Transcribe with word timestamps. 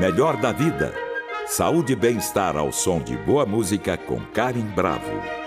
Melhor 0.00 0.38
da 0.38 0.50
vida. 0.50 0.94
Saúde 1.46 1.92
e 1.92 1.96
bem-estar 1.96 2.56
ao 2.56 2.72
som 2.72 3.02
de 3.02 3.18
boa 3.18 3.44
música 3.44 3.98
com 3.98 4.18
Karen 4.32 4.64
Bravo. 4.74 5.39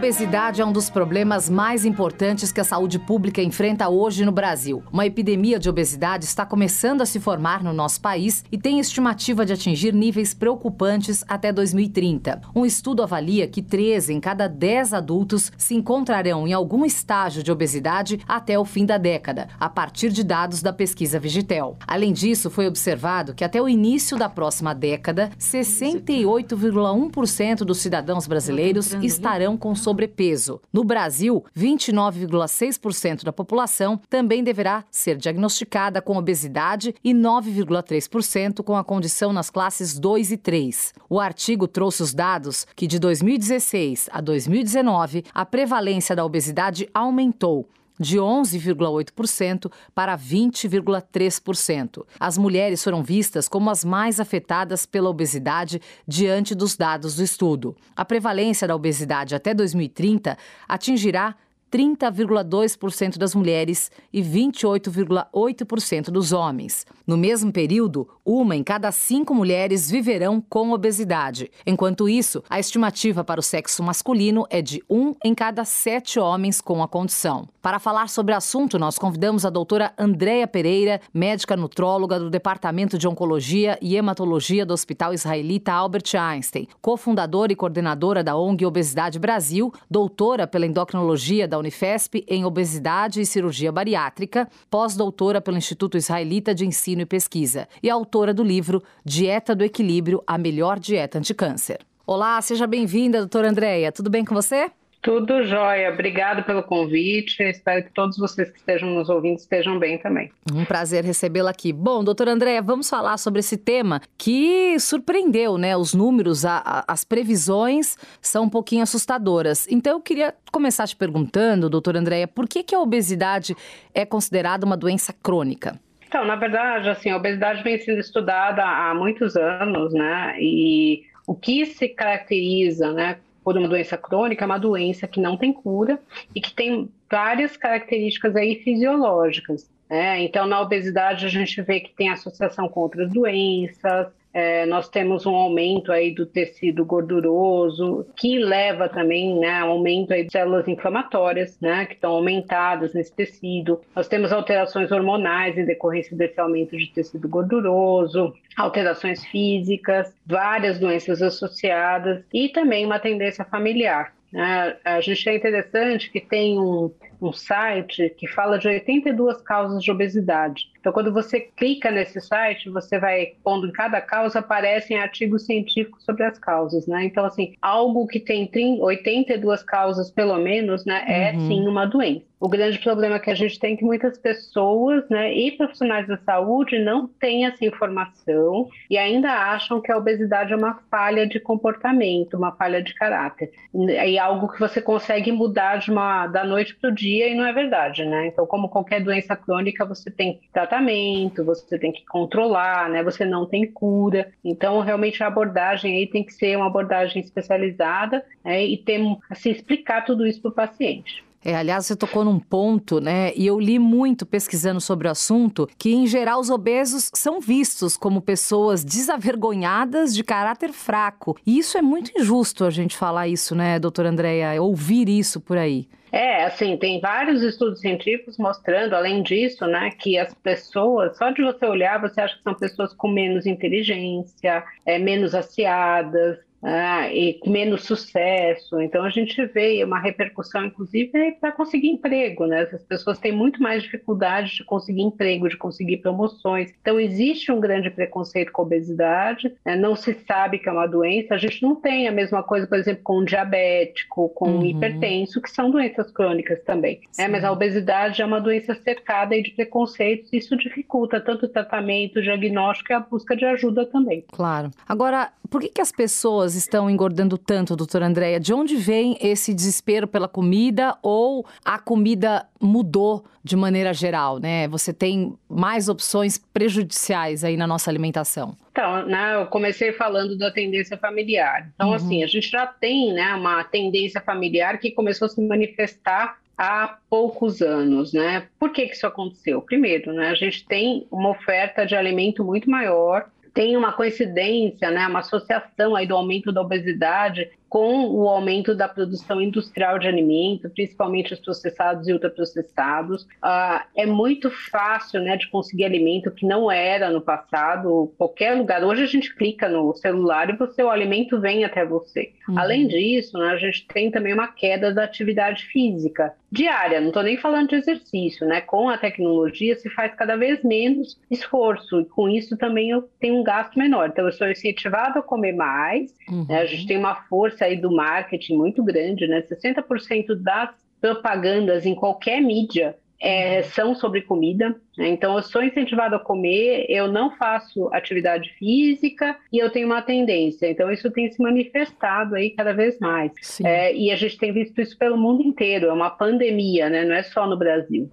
A 0.00 0.02
obesidade 0.02 0.62
é 0.62 0.64
um 0.64 0.72
dos 0.72 0.88
problemas 0.88 1.50
mais 1.50 1.84
importantes 1.84 2.50
que 2.50 2.58
a 2.58 2.64
saúde 2.64 2.98
pública 2.98 3.42
enfrenta 3.42 3.90
hoje 3.90 4.24
no 4.24 4.32
Brasil. 4.32 4.82
Uma 4.90 5.04
epidemia 5.04 5.58
de 5.58 5.68
obesidade 5.68 6.24
está 6.24 6.46
começando 6.46 7.02
a 7.02 7.06
se 7.06 7.20
formar 7.20 7.62
no 7.62 7.70
nosso 7.70 8.00
país 8.00 8.42
e 8.50 8.56
tem 8.56 8.80
estimativa 8.80 9.44
de 9.44 9.52
atingir 9.52 9.92
níveis 9.92 10.32
preocupantes 10.32 11.22
até 11.28 11.52
2030. 11.52 12.40
Um 12.54 12.64
estudo 12.64 13.02
avalia 13.02 13.46
que 13.46 13.60
13 13.60 14.14
em 14.14 14.20
cada 14.20 14.48
10 14.48 14.94
adultos 14.94 15.52
se 15.58 15.74
encontrarão 15.74 16.48
em 16.48 16.54
algum 16.54 16.86
estágio 16.86 17.42
de 17.42 17.52
obesidade 17.52 18.20
até 18.26 18.58
o 18.58 18.64
fim 18.64 18.86
da 18.86 18.96
década, 18.96 19.48
a 19.60 19.68
partir 19.68 20.08
de 20.08 20.24
dados 20.24 20.62
da 20.62 20.72
pesquisa 20.72 21.20
Vigitel. 21.20 21.76
Além 21.86 22.14
disso, 22.14 22.48
foi 22.48 22.66
observado 22.66 23.34
que 23.34 23.44
até 23.44 23.60
o 23.60 23.68
início 23.68 24.16
da 24.16 24.30
próxima 24.30 24.74
década, 24.74 25.28
68,1% 25.38 27.64
dos 27.64 27.80
cidadãos 27.80 28.26
brasileiros 28.26 28.94
estarão 29.02 29.58
com 29.58 29.74
sobrepeso. 29.90 30.60
No 30.72 30.84
Brasil, 30.84 31.44
29,6% 31.56 33.24
da 33.24 33.32
população 33.32 34.00
também 34.08 34.44
deverá 34.44 34.84
ser 34.88 35.16
diagnosticada 35.16 36.00
com 36.00 36.16
obesidade 36.16 36.94
e 37.02 37.12
9,3% 37.12 38.62
com 38.62 38.76
a 38.76 38.84
condição 38.84 39.32
nas 39.32 39.50
classes 39.50 39.98
2 39.98 40.30
e 40.30 40.36
3. 40.36 40.94
O 41.08 41.18
artigo 41.18 41.66
trouxe 41.66 42.04
os 42.04 42.14
dados 42.14 42.66
que 42.76 42.86
de 42.86 43.00
2016 43.00 44.08
a 44.12 44.20
2019 44.20 45.24
a 45.34 45.44
prevalência 45.44 46.14
da 46.14 46.24
obesidade 46.24 46.88
aumentou 46.94 47.68
de 48.00 48.18
11,8% 48.18 49.70
para 49.94 50.16
20,3%. 50.16 52.06
As 52.18 52.38
mulheres 52.38 52.82
foram 52.82 53.02
vistas 53.02 53.46
como 53.46 53.68
as 53.68 53.84
mais 53.84 54.18
afetadas 54.18 54.86
pela 54.86 55.10
obesidade 55.10 55.82
diante 56.08 56.54
dos 56.54 56.76
dados 56.76 57.16
do 57.16 57.22
estudo. 57.22 57.76
A 57.94 58.04
prevalência 58.04 58.66
da 58.66 58.74
obesidade 58.74 59.34
até 59.34 59.52
2030 59.52 60.38
atingirá 60.66 61.36
30,2% 61.70 63.16
das 63.16 63.34
mulheres 63.34 63.90
e 64.12 64.20
28,8% 64.22 66.10
dos 66.10 66.32
homens. 66.32 66.86
No 67.06 67.16
mesmo 67.16 67.52
período, 67.52 68.08
uma 68.24 68.56
em 68.56 68.62
cada 68.62 68.90
cinco 68.92 69.34
mulheres 69.34 69.90
viverão 69.90 70.40
com 70.40 70.72
obesidade. 70.72 71.50
Enquanto 71.66 72.08
isso, 72.08 72.42
a 72.48 72.58
estimativa 72.58 73.22
para 73.24 73.40
o 73.40 73.42
sexo 73.42 73.82
masculino 73.82 74.46
é 74.50 74.60
de 74.60 74.82
um 74.88 75.14
em 75.24 75.34
cada 75.34 75.64
sete 75.64 76.18
homens 76.18 76.60
com 76.60 76.82
a 76.82 76.88
condição. 76.88 77.48
Para 77.62 77.78
falar 77.78 78.08
sobre 78.08 78.32
o 78.32 78.36
assunto, 78.36 78.78
nós 78.78 78.98
convidamos 78.98 79.44
a 79.44 79.50
doutora 79.50 79.92
Andréia 79.98 80.46
Pereira, 80.46 81.00
médica 81.12 81.56
nutróloga 81.56 82.18
do 82.18 82.30
Departamento 82.30 82.96
de 82.96 83.06
Oncologia 83.06 83.78
e 83.82 83.96
Hematologia 83.96 84.64
do 84.64 84.72
Hospital 84.72 85.12
Israelita 85.12 85.72
Albert 85.72 86.14
Einstein, 86.18 86.66
cofundadora 86.80 87.52
e 87.52 87.56
coordenadora 87.56 88.24
da 88.24 88.36
ONG 88.36 88.64
Obesidade 88.64 89.18
Brasil, 89.18 89.72
doutora 89.90 90.46
pela 90.46 90.66
endocrinologia 90.66 91.46
da 91.46 91.58
Unifesp 91.60 92.24
em 92.26 92.44
Obesidade 92.44 93.20
e 93.20 93.26
Cirurgia 93.26 93.70
Bariátrica, 93.70 94.48
pós-doutora 94.68 95.40
pelo 95.40 95.56
Instituto 95.56 95.96
Israelita 95.96 96.54
de 96.54 96.66
Ensino 96.66 97.02
e 97.02 97.06
Pesquisa 97.06 97.68
e 97.82 97.88
autora 97.88 98.34
do 98.34 98.42
livro 98.42 98.82
Dieta 99.04 99.54
do 99.54 99.64
Equilíbrio, 99.64 100.22
a 100.26 100.36
melhor 100.36 100.78
dieta 100.78 101.18
anticâncer. 101.18 101.78
Olá, 102.06 102.40
seja 102.42 102.66
bem-vinda, 102.66 103.18
doutora 103.18 103.50
Andréia. 103.50 103.92
Tudo 103.92 104.10
bem 104.10 104.24
com 104.24 104.34
você? 104.34 104.70
Tudo 105.02 105.42
jóia. 105.44 105.90
Obrigado 105.90 106.42
pelo 106.42 106.62
convite. 106.62 107.42
Espero 107.42 107.84
que 107.84 107.90
todos 107.90 108.18
vocês 108.18 108.50
que 108.50 108.58
estejam 108.58 108.90
nos 108.90 109.08
ouvindo 109.08 109.38
estejam 109.38 109.78
bem 109.78 109.96
também. 109.96 110.30
Um 110.52 110.64
prazer 110.64 111.04
recebê-la 111.04 111.50
aqui. 111.50 111.72
Bom, 111.72 112.04
doutora 112.04 112.32
Andréia, 112.32 112.60
vamos 112.60 112.90
falar 112.90 113.16
sobre 113.16 113.40
esse 113.40 113.56
tema 113.56 114.02
que 114.18 114.78
surpreendeu, 114.78 115.56
né? 115.56 115.74
Os 115.74 115.94
números, 115.94 116.44
a, 116.44 116.58
a, 116.58 116.84
as 116.86 117.02
previsões 117.02 117.96
são 118.20 118.44
um 118.44 118.48
pouquinho 118.50 118.82
assustadoras. 118.82 119.66
Então, 119.70 119.94
eu 119.94 120.00
queria 120.02 120.34
começar 120.52 120.86
te 120.86 120.94
perguntando, 120.94 121.70
doutora 121.70 121.98
Andréia, 121.98 122.28
por 122.28 122.46
que, 122.46 122.62
que 122.62 122.74
a 122.74 122.80
obesidade 122.80 123.56
é 123.94 124.04
considerada 124.04 124.66
uma 124.66 124.76
doença 124.76 125.14
crônica? 125.14 125.80
Então, 126.06 126.26
na 126.26 126.36
verdade, 126.36 126.90
assim, 126.90 127.08
a 127.08 127.16
obesidade 127.16 127.62
vem 127.62 127.78
sendo 127.78 128.00
estudada 128.00 128.62
há 128.62 128.94
muitos 128.94 129.34
anos, 129.34 129.94
né? 129.94 130.34
E 130.38 131.04
o 131.26 131.34
que 131.34 131.64
se 131.64 131.88
caracteriza, 131.88 132.92
né, 132.92 133.18
por 133.42 133.56
uma 133.56 133.68
doença 133.68 133.96
crônica, 133.96 134.44
é 134.44 134.46
uma 134.46 134.58
doença 134.58 135.06
que 135.06 135.20
não 135.20 135.36
tem 135.36 135.52
cura 135.52 135.98
e 136.34 136.40
que 136.40 136.52
tem 136.52 136.88
várias 137.10 137.56
características 137.56 138.36
aí 138.36 138.56
fisiológicas. 138.56 139.70
Né? 139.88 140.22
Então, 140.22 140.46
na 140.46 140.60
obesidade, 140.60 141.26
a 141.26 141.28
gente 141.28 141.60
vê 141.62 141.80
que 141.80 141.92
tem 141.94 142.10
associação 142.10 142.68
com 142.68 142.80
outras 142.80 143.10
doenças, 143.10 144.08
é, 144.32 144.64
nós 144.66 144.88
temos 144.88 145.26
um 145.26 145.34
aumento 145.34 145.90
aí 145.90 146.14
do 146.14 146.24
tecido 146.24 146.84
gorduroso, 146.84 148.06
que 148.16 148.38
leva 148.38 148.88
também 148.88 149.38
né, 149.38 149.58
aumento 149.60 150.12
aí 150.12 150.24
de 150.24 150.32
células 150.32 150.68
inflamatórias, 150.68 151.58
né, 151.60 151.86
que 151.86 151.94
estão 151.94 152.12
aumentadas 152.12 152.94
nesse 152.94 153.14
tecido. 153.14 153.80
Nós 153.94 154.06
temos 154.08 154.32
alterações 154.32 154.92
hormonais 154.92 155.58
em 155.58 155.64
decorrência 155.64 156.16
desse 156.16 156.40
aumento 156.40 156.76
de 156.76 156.86
tecido 156.92 157.28
gorduroso, 157.28 158.32
alterações 158.56 159.24
físicas, 159.26 160.14
várias 160.24 160.78
doenças 160.78 161.20
associadas 161.22 162.22
e 162.32 162.48
também 162.48 162.86
uma 162.86 163.00
tendência 163.00 163.44
familiar. 163.44 164.12
Né? 164.32 164.76
A 164.84 165.00
gente 165.00 165.28
é 165.28 165.34
interessante 165.34 166.10
que 166.10 166.20
tem 166.20 166.58
um, 166.58 166.92
um 167.20 167.32
site 167.32 168.14
que 168.16 168.28
fala 168.28 168.58
de 168.58 168.68
82 168.68 169.42
causas 169.42 169.82
de 169.82 169.90
obesidade. 169.90 170.69
Então, 170.80 170.92
quando 170.92 171.12
você 171.12 171.40
clica 171.40 171.90
nesse 171.90 172.20
site, 172.20 172.70
você 172.70 172.98
vai 172.98 173.34
pondo 173.44 173.66
em 173.66 173.72
cada 173.72 174.00
causa, 174.00 174.38
aparecem 174.38 174.98
artigos 174.98 175.44
científicos 175.44 176.02
sobre 176.04 176.24
as 176.24 176.38
causas, 176.38 176.86
né? 176.86 177.04
Então, 177.04 177.24
assim, 177.24 177.54
algo 177.60 178.06
que 178.06 178.18
tem 178.18 178.46
30, 178.46 178.82
82 178.82 179.62
causas, 179.62 180.10
pelo 180.10 180.38
menos, 180.38 180.86
né, 180.86 181.04
é 181.06 181.32
uhum. 181.34 181.46
sim 181.46 181.68
uma 181.68 181.84
doença. 181.84 182.29
O 182.40 182.48
grande 182.48 182.78
problema 182.78 183.20
que 183.20 183.30
a 183.30 183.34
gente 183.34 183.58
tem 183.58 183.74
é 183.74 183.76
que 183.76 183.84
muitas 183.84 184.16
pessoas, 184.16 185.06
né, 185.10 185.30
e 185.30 185.52
profissionais 185.52 186.08
da 186.08 186.16
saúde 186.16 186.78
não 186.78 187.06
têm 187.06 187.44
essa 187.44 187.62
informação 187.66 188.66
e 188.88 188.96
ainda 188.96 189.30
acham 189.30 189.78
que 189.78 189.92
a 189.92 189.98
obesidade 189.98 190.54
é 190.54 190.56
uma 190.56 190.80
falha 190.90 191.26
de 191.26 191.38
comportamento, 191.38 192.38
uma 192.38 192.52
falha 192.52 192.82
de 192.82 192.94
caráter. 192.94 193.52
É 193.90 194.16
algo 194.16 194.48
que 194.48 194.58
você 194.58 194.80
consegue 194.80 195.30
mudar 195.30 195.76
de 195.76 195.90
uma, 195.90 196.26
da 196.28 196.42
noite 196.42 196.74
para 196.74 196.88
o 196.88 196.94
dia 196.94 197.28
e 197.28 197.34
não 197.34 197.44
é 197.44 197.52
verdade, 197.52 198.06
né? 198.06 198.28
Então, 198.28 198.46
como 198.46 198.70
qualquer 198.70 199.04
doença 199.04 199.36
crônica, 199.36 199.84
você 199.84 200.10
tem 200.10 200.40
tratamento, 200.50 201.44
você 201.44 201.78
tem 201.78 201.92
que 201.92 202.06
controlar, 202.06 202.88
né? 202.88 203.02
Você 203.02 203.26
não 203.26 203.44
tem 203.44 203.70
cura. 203.70 204.32
Então, 204.42 204.80
realmente 204.80 205.22
a 205.22 205.26
abordagem 205.26 205.94
aí 205.94 206.06
tem 206.06 206.24
que 206.24 206.32
ser 206.32 206.56
uma 206.56 206.68
abordagem 206.68 207.20
especializada 207.20 208.24
né? 208.42 208.64
e 208.64 208.78
ter, 208.78 208.98
assim, 209.28 209.50
explicar 209.50 210.06
tudo 210.06 210.26
isso 210.26 210.40
para 210.40 210.50
o 210.50 210.54
paciente. 210.54 211.22
É, 211.44 211.54
aliás, 211.54 211.86
você 211.86 211.96
tocou 211.96 212.24
num 212.24 212.38
ponto, 212.38 213.00
né? 213.00 213.32
E 213.34 213.46
eu 213.46 213.58
li 213.58 213.78
muito 213.78 214.26
pesquisando 214.26 214.80
sobre 214.80 215.08
o 215.08 215.10
assunto 215.10 215.68
que, 215.78 215.92
em 215.92 216.06
geral, 216.06 216.38
os 216.38 216.50
obesos 216.50 217.10
são 217.14 217.40
vistos 217.40 217.96
como 217.96 218.20
pessoas 218.20 218.84
desavergonhadas 218.84 220.14
de 220.14 220.22
caráter 220.22 220.72
fraco. 220.72 221.36
E 221.46 221.58
isso 221.58 221.78
é 221.78 221.82
muito 221.82 222.12
injusto 222.18 222.64
a 222.64 222.70
gente 222.70 222.96
falar 222.96 223.26
isso, 223.26 223.54
né, 223.54 223.78
doutora 223.78 224.10
Andréia? 224.10 224.60
Ouvir 224.60 225.08
isso 225.08 225.40
por 225.40 225.56
aí. 225.56 225.88
É, 226.12 226.44
assim, 226.44 226.76
tem 226.76 227.00
vários 227.00 227.40
estudos 227.42 227.80
científicos 227.80 228.36
mostrando, 228.36 228.94
além 228.94 229.22
disso, 229.22 229.64
né, 229.66 229.90
que 229.96 230.18
as 230.18 230.34
pessoas, 230.34 231.16
só 231.16 231.30
de 231.30 231.42
você 231.42 231.64
olhar, 231.64 232.00
você 232.00 232.20
acha 232.20 232.36
que 232.36 232.42
são 232.42 232.54
pessoas 232.54 232.92
com 232.92 233.08
menos 233.08 233.46
inteligência, 233.46 234.64
é, 234.84 234.98
menos 234.98 235.34
aciadas, 235.34 236.38
ah, 236.62 237.12
e 237.12 237.40
menos 237.46 237.84
sucesso. 237.84 238.80
Então 238.80 239.04
a 239.04 239.10
gente 239.10 239.44
vê 239.46 239.82
uma 239.84 239.98
repercussão, 239.98 240.66
inclusive, 240.66 241.32
para 241.40 241.52
conseguir 241.52 241.88
emprego, 241.88 242.46
né? 242.46 242.68
As 242.72 242.82
pessoas 242.82 243.18
têm 243.18 243.32
muito 243.32 243.62
mais 243.62 243.82
dificuldade 243.82 244.56
de 244.56 244.64
conseguir 244.64 245.02
emprego, 245.02 245.48
de 245.48 245.56
conseguir 245.56 245.98
promoções. 245.98 246.72
Então 246.80 247.00
existe 247.00 247.50
um 247.50 247.60
grande 247.60 247.90
preconceito 247.90 248.52
com 248.52 248.62
a 248.62 248.64
obesidade, 248.64 249.52
né? 249.64 249.76
não 249.76 249.96
se 249.96 250.14
sabe 250.26 250.58
que 250.58 250.68
é 250.68 250.72
uma 250.72 250.86
doença. 250.86 251.34
A 251.34 251.38
gente 251.38 251.62
não 251.62 251.74
tem 251.74 252.08
a 252.08 252.12
mesma 252.12 252.42
coisa, 252.42 252.66
por 252.66 252.78
exemplo, 252.78 253.02
com 253.02 253.18
o 253.18 253.24
diabético, 253.24 254.28
com 254.30 254.50
uhum. 254.50 254.60
o 254.60 254.66
hipertenso, 254.66 255.40
que 255.40 255.50
são 255.50 255.70
doenças 255.70 256.10
crônicas 256.10 256.62
também. 256.62 257.00
Né? 257.16 257.28
Mas 257.28 257.44
a 257.44 257.52
obesidade 257.52 258.20
é 258.20 258.24
uma 258.24 258.40
doença 258.40 258.74
cercada 258.74 259.40
de 259.40 259.50
preconceitos, 259.50 260.32
e 260.32 260.38
isso 260.38 260.56
dificulta 260.56 261.20
tanto 261.20 261.46
o 261.46 261.48
tratamento, 261.48 262.18
o 262.18 262.22
diagnóstico 262.22 262.92
e 262.92 262.94
a 262.94 263.00
busca 263.00 263.36
de 263.36 263.44
ajuda 263.44 263.86
também. 263.86 264.24
Claro. 264.32 264.70
Agora, 264.88 265.30
por 265.48 265.60
que, 265.60 265.68
que 265.68 265.80
as 265.80 265.92
pessoas 265.92 266.49
estão 266.54 266.88
engordando 266.90 267.36
tanto, 267.36 267.76
doutora 267.76 268.06
Andréia? 268.06 268.40
De 268.40 268.52
onde 268.52 268.76
vem 268.76 269.16
esse 269.20 269.54
desespero 269.54 270.06
pela 270.06 270.28
comida 270.28 270.96
ou 271.02 271.46
a 271.64 271.78
comida 271.78 272.46
mudou 272.60 273.24
de 273.42 273.56
maneira 273.56 273.92
geral, 273.94 274.38
né? 274.38 274.68
Você 274.68 274.92
tem 274.92 275.34
mais 275.48 275.88
opções 275.88 276.38
prejudiciais 276.38 277.42
aí 277.42 277.56
na 277.56 277.66
nossa 277.66 277.90
alimentação. 277.90 278.54
Então, 278.70 279.06
né, 279.06 279.36
eu 279.36 279.46
comecei 279.46 279.92
falando 279.92 280.36
da 280.36 280.50
tendência 280.50 280.96
familiar. 280.96 281.70
Então, 281.74 281.88
uhum. 281.88 281.94
assim, 281.94 282.22
a 282.22 282.26
gente 282.26 282.48
já 282.50 282.66
tem 282.66 283.12
né, 283.12 283.34
uma 283.34 283.64
tendência 283.64 284.20
familiar 284.20 284.78
que 284.78 284.90
começou 284.90 285.26
a 285.26 285.28
se 285.28 285.40
manifestar 285.40 286.38
há 286.56 286.98
poucos 287.08 287.62
anos, 287.62 288.12
né? 288.12 288.46
Por 288.58 288.70
que, 288.70 288.86
que 288.86 288.94
isso 288.94 289.06
aconteceu? 289.06 289.62
Primeiro, 289.62 290.12
né, 290.12 290.28
a 290.28 290.34
gente 290.34 290.66
tem 290.66 291.06
uma 291.10 291.30
oferta 291.30 291.86
de 291.86 291.96
alimento 291.96 292.44
muito 292.44 292.68
maior, 292.68 293.30
tem 293.52 293.76
uma 293.76 293.92
coincidência, 293.92 294.90
né, 294.90 295.06
uma 295.06 295.20
associação 295.20 295.96
aí 295.96 296.06
do 296.06 296.16
aumento 296.16 296.52
da 296.52 296.60
obesidade 296.60 297.50
com 297.70 298.04
o 298.10 298.28
aumento 298.28 298.74
da 298.74 298.88
produção 298.88 299.40
industrial 299.40 299.96
de 299.96 300.08
alimento, 300.08 300.68
principalmente 300.68 301.32
os 301.32 301.38
processados 301.38 302.08
e 302.08 302.12
ultraprocessados. 302.12 303.22
Uh, 303.22 303.80
é 303.94 304.04
muito 304.04 304.50
fácil 304.50 305.22
né, 305.22 305.36
de 305.36 305.48
conseguir 305.48 305.84
alimento 305.84 306.32
que 306.32 306.44
não 306.44 306.70
era 306.70 307.10
no 307.10 307.20
passado, 307.20 308.12
qualquer 308.18 308.56
lugar. 308.56 308.82
Hoje 308.82 309.04
a 309.04 309.06
gente 309.06 309.32
clica 309.36 309.68
no 309.68 309.94
celular 309.94 310.50
e 310.50 310.56
você, 310.56 310.82
o 310.82 310.90
alimento 310.90 311.40
vem 311.40 311.64
até 311.64 311.86
você. 311.86 312.32
Uhum. 312.48 312.58
Além 312.58 312.88
disso, 312.88 313.38
né, 313.38 313.50
a 313.50 313.56
gente 313.56 313.86
tem 313.86 314.10
também 314.10 314.34
uma 314.34 314.48
queda 314.48 314.92
da 314.92 315.04
atividade 315.04 315.64
física 315.66 316.34
diária, 316.52 317.00
não 317.00 317.08
estou 317.08 317.22
nem 317.22 317.36
falando 317.36 317.68
de 317.68 317.76
exercício, 317.76 318.46
né? 318.46 318.60
Com 318.60 318.88
a 318.88 318.98
tecnologia 318.98 319.76
se 319.76 319.88
faz 319.90 320.12
cada 320.14 320.36
vez 320.36 320.62
menos 320.64 321.18
esforço 321.30 322.00
e 322.00 322.04
com 322.04 322.28
isso 322.28 322.56
também 322.56 322.90
eu 322.90 323.08
tenho 323.20 323.36
um 323.36 323.44
gasto 323.44 323.78
menor. 323.78 324.08
Então 324.08 324.26
eu 324.26 324.32
sou 324.32 324.50
incentivado 324.50 325.20
a 325.20 325.22
comer 325.22 325.52
mais, 325.52 326.12
uhum. 326.28 326.46
né? 326.48 326.62
a 326.62 326.66
gente 326.66 326.86
tem 326.86 326.98
uma 326.98 327.14
força 327.14 327.59
força 327.60 327.64
aí 327.66 327.76
do 327.76 327.90
marketing 327.90 328.56
muito 328.56 328.82
grande, 328.82 329.26
né? 329.26 329.42
60% 329.42 330.34
das 330.34 330.70
propagandas 331.00 331.86
em 331.86 331.94
qualquer 331.94 332.40
mídia 332.40 332.96
é, 333.22 333.58
uhum. 333.58 333.64
são 333.64 333.94
sobre 333.94 334.22
comida. 334.22 334.74
Né? 334.96 335.08
Então, 335.08 335.36
eu 335.36 335.42
sou 335.42 335.62
incentivado 335.62 336.14
a 336.14 336.18
comer, 336.18 336.86
eu 336.88 337.06
não 337.06 337.30
faço 337.36 337.88
atividade 337.92 338.50
física 338.58 339.36
e 339.52 339.58
eu 339.58 339.70
tenho 339.70 339.86
uma 339.86 340.02
tendência. 340.02 340.70
Então, 340.70 340.90
isso 340.90 341.10
tem 341.10 341.30
se 341.30 341.42
manifestado 341.42 342.34
aí 342.34 342.50
cada 342.50 342.72
vez 342.72 342.98
mais. 342.98 343.60
É, 343.62 343.94
e 343.94 344.10
a 344.10 344.16
gente 344.16 344.38
tem 344.38 344.52
visto 344.52 344.80
isso 344.80 344.96
pelo 344.98 345.16
mundo 345.16 345.42
inteiro. 345.42 345.86
É 345.86 345.92
uma 345.92 346.10
pandemia, 346.10 346.88
né? 346.88 347.04
não 347.04 347.14
é 347.14 347.22
só 347.22 347.46
no 347.46 347.58
Brasil. 347.58 348.10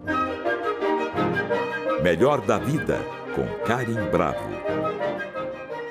Melhor 2.03 2.41
da 2.41 2.57
vida, 2.57 2.99
com 3.33 3.65
Karim 3.65 3.95
Bravo. 4.11 4.57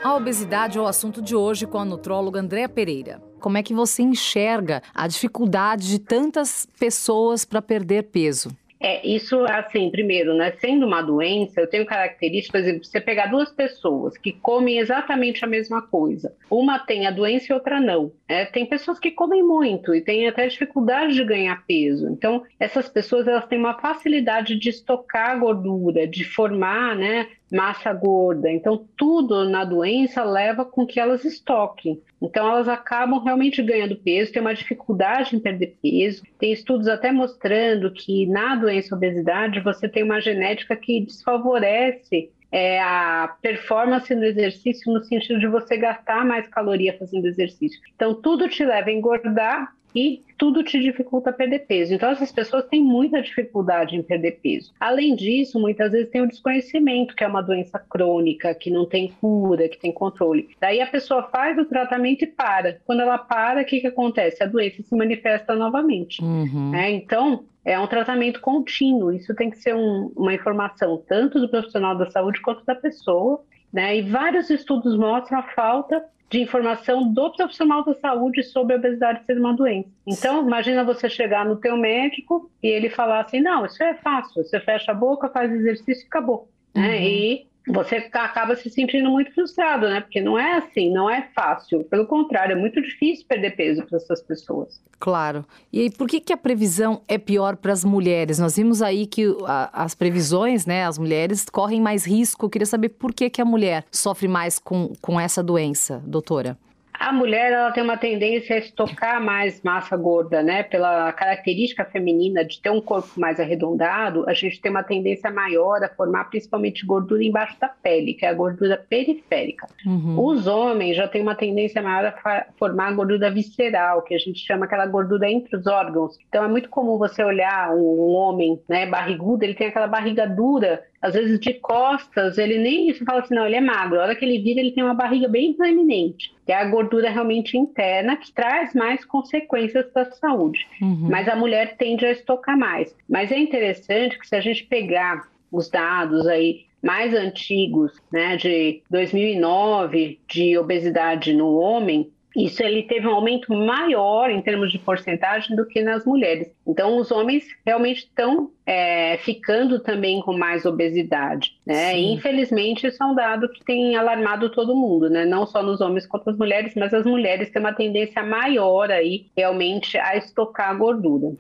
A 0.03 0.15
obesidade 0.15 0.79
é 0.79 0.81
o 0.81 0.87
assunto 0.87 1.21
de 1.21 1.35
hoje 1.35 1.67
com 1.67 1.79
a 1.79 1.85
nutróloga 1.85 2.39
Andréa 2.39 2.69
Pereira. 2.69 3.26
Como 3.41 3.59
é 3.59 3.63
que 3.63 3.75
você 3.75 4.03
enxerga 4.03 4.83
a 4.95 5.07
dificuldade 5.07 5.89
de 5.89 5.99
tantas 5.99 6.67
pessoas 6.79 7.45
para 7.45 7.63
perder 7.63 8.05
peso? 8.05 8.51
É, 8.79 9.07
isso, 9.07 9.43
assim, 9.47 9.91
primeiro, 9.91 10.35
né, 10.35 10.53
sendo 10.61 10.87
uma 10.87 11.01
doença, 11.01 11.61
eu 11.61 11.67
tenho 11.67 11.87
características, 11.87 12.61
por 12.61 12.69
exemplo, 12.69 12.85
você 12.85 13.01
pegar 13.01 13.27
duas 13.27 13.51
pessoas 13.51 14.19
que 14.19 14.33
comem 14.33 14.79
exatamente 14.79 15.43
a 15.45 15.49
mesma 15.49 15.81
coisa, 15.81 16.35
uma 16.51 16.79
tem 16.79 17.07
a 17.07 17.11
doença 17.11 17.47
e 17.51 17.55
outra 17.55 17.81
não. 17.81 18.13
É, 18.29 18.45
tem 18.45 18.67
pessoas 18.67 18.99
que 18.99 19.11
comem 19.11 19.43
muito 19.43 19.95
e 19.95 20.03
têm 20.03 20.29
até 20.29 20.47
dificuldade 20.47 21.15
de 21.15 21.25
ganhar 21.25 21.65
peso. 21.67 22.09
Então, 22.11 22.43
essas 22.61 22.89
pessoas, 22.89 23.27
elas 23.27 23.47
têm 23.47 23.59
uma 23.59 23.81
facilidade 23.81 24.59
de 24.59 24.69
estocar 24.69 25.39
gordura, 25.41 26.07
de 26.07 26.25
formar, 26.25 26.95
né, 26.95 27.29
massa 27.51 27.93
gorda. 27.93 28.51
Então, 28.51 28.87
tudo 28.97 29.49
na 29.49 29.65
doença 29.65 30.25
leva 30.25 30.65
com 30.65 30.87
que 30.87 30.99
elas 30.99 31.25
estoquem. 31.25 32.01
Então, 32.21 32.49
elas 32.49 32.69
acabam 32.69 33.23
realmente 33.23 33.63
ganhando 33.63 33.97
peso, 33.97 34.33
tem 34.33 34.43
uma 34.43 34.55
dificuldade 34.55 35.37
em 35.37 35.41
perder 35.41 35.77
peso. 35.81 36.23
Tem 36.39 36.53
estudos 36.53 36.89
até 36.89 37.13
mostrando 37.13 37.91
que 37.93 38.27
na 38.27 38.57
doença 38.57 38.95
obesidade 38.95 39.61
você 39.61 39.89
tem 39.89 40.03
uma 40.03 40.21
genética 40.21 40.75
que 40.75 41.01
desfavorece 41.01 42.31
é, 42.51 42.81
a 42.81 43.37
performance 43.43 44.15
no 44.15 44.25
exercício 44.25 44.93
no 44.93 45.03
sentido 45.05 45.39
de 45.39 45.47
você 45.47 45.77
gastar 45.77 46.25
mais 46.25 46.49
caloria 46.49 46.97
fazendo 46.99 47.27
exercício. 47.27 47.79
Então, 47.95 48.15
tudo 48.15 48.49
te 48.49 48.65
leva 48.65 48.89
a 48.89 48.93
engordar 48.93 49.73
e 49.97 50.23
tudo 50.37 50.63
te 50.63 50.79
dificulta 50.79 51.33
perder 51.33 51.61
peso. 51.61 51.95
Então, 51.95 52.11
essas 52.11 52.31
pessoas 52.31 52.67
têm 52.67 52.83
muita 52.83 53.23
dificuldade 53.23 53.97
em 53.97 54.03
perder 54.03 54.39
peso. 54.43 54.71
Além 54.79 55.17
disso, 55.17 55.59
muitas 55.59 55.91
vezes 55.91 56.11
tem 56.11 56.21
o 56.21 56.29
desconhecimento, 56.29 57.17
que 57.17 57.25
é 57.25 57.27
uma 57.27 57.41
doença 57.41 57.79
crônica, 57.79 58.55
que 58.55 58.71
não 58.71 58.85
tem 58.85 59.09
cura, 59.21 59.69
que 59.69 59.79
tem 59.79 59.91
controle. 59.91 60.51
Daí 60.61 60.83
a 60.83 60.87
pessoa 60.87 61.23
faz 61.31 61.57
o 61.59 61.65
tratamento 61.65 62.25
e 62.25 62.27
para. 62.27 62.79
Quando 62.85 63.01
ela 63.01 63.17
para, 63.17 63.63
o 63.63 63.65
que, 63.65 63.81
que 63.81 63.87
acontece? 63.87 64.43
A 64.43 64.47
doença 64.47 64.83
se 64.83 64.95
manifesta 64.95 65.55
novamente. 65.55 66.23
Uhum. 66.23 66.75
É, 66.75 66.91
então, 66.91 67.45
é 67.65 67.79
um 67.79 67.87
tratamento 67.87 68.41
contínuo. 68.41 69.13
Isso 69.13 69.35
tem 69.35 69.49
que 69.49 69.57
ser 69.57 69.75
um, 69.75 70.13
uma 70.15 70.35
informação 70.35 71.03
tanto 71.09 71.41
do 71.41 71.49
profissional 71.49 71.97
da 71.97 72.11
saúde 72.11 72.43
quanto 72.43 72.65
da 72.67 72.75
pessoa. 72.75 73.43
Né? 73.73 73.99
E 73.99 74.03
vários 74.03 74.51
estudos 74.51 74.97
mostram 74.97 75.39
a 75.39 75.43
falta 75.43 76.05
de 76.29 76.41
informação 76.41 77.13
do 77.13 77.31
profissional 77.33 77.85
da 77.85 77.95
saúde 77.95 78.43
sobre 78.43 78.75
a 78.75 78.79
obesidade 78.79 79.25
ser 79.25 79.39
uma 79.39 79.55
doença. 79.55 79.89
Então, 80.07 80.47
imagina 80.47 80.83
você 80.83 81.09
chegar 81.09 81.45
no 81.45 81.57
teu 81.57 81.77
médico 81.77 82.51
e 82.63 82.67
ele 82.67 82.91
falar 82.91 83.21
assim, 83.21 83.41
não, 83.41 83.65
isso 83.65 83.83
é 83.83 83.95
fácil, 83.95 84.43
você 84.43 84.59
fecha 84.61 84.91
a 84.91 84.95
boca, 84.95 85.29
faz 85.29 85.53
exercício 85.53 86.05
e 86.05 86.07
acabou. 86.07 86.49
Né? 86.75 86.83
Uhum. 86.83 86.89
Né? 86.89 87.09
E 87.09 87.47
você 87.67 87.97
acaba 88.13 88.55
se 88.55 88.71
sentindo 88.71 89.11
muito 89.11 89.33
frustrado, 89.33 89.89
né? 89.89 90.01
Porque 90.01 90.21
não 90.21 90.39
é 90.39 90.59
assim, 90.59 90.93
não 90.93 91.11
é 91.11 91.29
fácil. 91.35 91.83
Pelo 91.85 92.07
contrário, 92.07 92.53
é 92.53 92.57
muito 92.57 92.81
difícil 92.81 93.27
perder 93.27 93.57
peso 93.57 93.85
para 93.85 93.97
essas 93.97 94.23
pessoas. 94.23 94.81
Claro. 94.99 95.45
E 95.73 95.81
aí, 95.81 95.91
por 95.91 96.09
que, 96.09 96.21
que 96.21 96.33
a 96.33 96.37
previsão 96.37 97.03
é 97.09 97.19
pior 97.19 97.57
para 97.57 97.73
as 97.73 97.85
mulheres? 97.85 98.39
Nós 98.39 98.57
vimos 98.57 98.81
aí 98.83 99.07
que 99.07 99.27
a, 99.45 99.85
as 99.85 99.95
previsões, 99.95 100.65
né? 100.65 100.85
As 100.85 100.97
mulheres 100.97 101.47
correm 101.51 101.81
mais 101.81 102.07
risco. 102.07 102.47
Eu 102.47 102.51
queria 102.51 102.67
saber 102.67 102.91
por 102.91 103.13
que, 103.13 103.29
que 103.29 103.43
a 103.43 103.45
mulher 103.45 103.85
sofre 103.91 104.29
mais 104.29 104.59
com, 104.59 104.93
com 105.01 105.19
essa 105.19 105.43
doença, 105.43 106.03
doutora. 106.07 106.57
A 106.99 107.13
mulher 107.13 107.53
ela 107.53 107.71
tem 107.73 107.83
uma 107.83 107.97
tendência 107.97 108.57
a 108.57 108.59
estocar 108.59 109.23
mais 109.23 109.63
massa 109.63 109.97
gorda, 109.97 110.43
né? 110.43 110.63
Pela 110.63 111.13
característica 111.13 111.85
feminina 111.85 112.45
de 112.45 112.61
ter 112.61 112.71
um 112.71 112.81
corpo 112.81 113.09
mais 113.17 113.39
arredondado, 113.39 114.25
a 114.29 114.33
gente 114.33 114.61
tem 114.61 114.71
uma 114.71 114.83
tendência 114.83 115.31
maior 115.31 115.83
a 115.83 115.89
formar 115.89 116.25
principalmente 116.25 116.87
gordura 116.87 117.23
embaixo 117.23 117.59
da 117.61 117.69
pele, 117.69 118.15
que 118.15 118.25
é 118.25 118.29
a 118.29 118.35
gordura 118.35 118.77
periférica. 118.77 119.67
Uhum. 119.85 120.25
Os 120.25 120.47
homens 120.47 120.97
já 120.97 121.07
têm 121.07 121.23
uma 121.23 121.35
tendência 121.35 121.83
maior 121.83 122.15
a 122.25 122.47
formar 122.59 122.93
gordura 122.93 123.31
visceral, 123.31 124.03
que 124.03 124.15
a 124.15 124.19
gente 124.19 124.39
chama 124.39 124.65
aquela 124.65 124.87
gordura 124.87 125.31
entre 125.31 125.57
os 125.57 125.67
órgãos. 125.67 126.19
Então 126.29 126.45
é 126.45 126.49
muito 126.49 126.69
comum 126.69 126.99
você 126.99 127.23
olhar 127.23 127.71
um, 127.75 127.81
um 127.81 128.15
homem, 128.15 128.61
né, 128.69 128.87
barrigudo, 128.87 129.45
ele 129.45 129.55
tem 129.55 129.69
aquela 129.69 129.87
barriga 129.87 130.27
dura 130.27 130.83
às 131.01 131.15
vezes 131.15 131.39
de 131.39 131.55
costas, 131.55 132.39
ele 132.39 132.59
nem 132.59 132.93
você 132.93 133.05
fala 133.05 133.21
assim, 133.21 133.35
não, 133.35 133.47
ele 133.47 133.57
é 133.57 133.61
magro. 133.61 134.01
A 134.01 134.05
hora 134.05 134.15
que 134.15 134.25
ele 134.25 134.43
vira, 134.43 134.61
ele 134.61 134.73
tem 134.73 134.83
uma 134.83 134.95
barriga 134.95 135.29
bem 135.29 135.53
proeminente, 135.53 136.33
que 136.45 136.53
é 136.53 136.57
a 136.57 136.65
gordura 136.65 137.11
realmente 137.11 137.57
interna, 137.57 138.17
que 138.17 138.33
traz 138.33 138.75
mais 138.75 139.05
consequências 139.05 139.87
para 139.87 140.03
a 140.03 140.13
saúde. 140.13 140.67
Uhum. 140.81 141.09
Mas 141.11 141.29
a 141.29 141.37
mulher 141.37 141.77
tende 141.77 142.05
a 142.07 142.13
estocar 142.13 142.59
mais. 142.59 142.95
Mas 143.09 143.31
é 143.31 143.39
interessante 143.39 144.19
que 144.19 144.27
se 144.27 144.37
a 144.37 144.41
gente 144.41 144.65
pegar 144.65 145.29
os 145.51 145.71
dados 145.71 146.27
aí 146.27 146.67
mais 146.83 147.15
antigos, 147.15 147.93
né, 148.13 148.37
de 148.37 148.83
2009, 148.91 150.21
de 150.29 150.57
obesidade 150.57 151.33
no 151.33 151.57
homem, 151.57 152.11
isso 152.37 152.63
ele 152.63 152.83
teve 152.83 153.09
um 153.09 153.15
aumento 153.15 153.53
maior 153.55 154.31
em 154.31 154.43
termos 154.43 154.71
de 154.71 154.79
porcentagem 154.79 155.57
do 155.57 155.67
que 155.67 155.83
nas 155.83 156.05
mulheres. 156.05 156.51
Então, 156.67 156.99
os 156.99 157.11
homens 157.11 157.45
realmente 157.65 158.01
estão 158.01 158.51
é, 158.67 159.17
ficando 159.19 159.81
também 159.81 160.21
com 160.21 160.37
mais 160.37 160.67
obesidade, 160.67 161.53
né? 161.67 161.99
E, 161.99 162.13
infelizmente, 162.13 162.87
isso 162.87 163.03
é 163.03 163.07
um 163.07 163.15
dado 163.15 163.49
que 163.49 163.65
tem 163.65 163.97
alarmado 163.97 164.51
todo 164.51 164.77
mundo, 164.77 165.09
né? 165.09 165.25
Não 165.25 165.47
só 165.47 165.63
nos 165.63 165.81
homens 165.81 166.07
quanto 166.07 166.27
nas 166.27 166.37
mulheres, 166.37 166.75
mas 166.77 166.93
as 166.93 167.07
mulheres 167.07 167.51
têm 167.51 167.61
uma 167.61 167.73
tendência 167.73 168.23
maior 168.23 168.91
aí, 168.91 169.27
realmente, 169.37 169.97
a 169.97 170.17
estocar 170.17 170.77
gordura. 170.77 171.33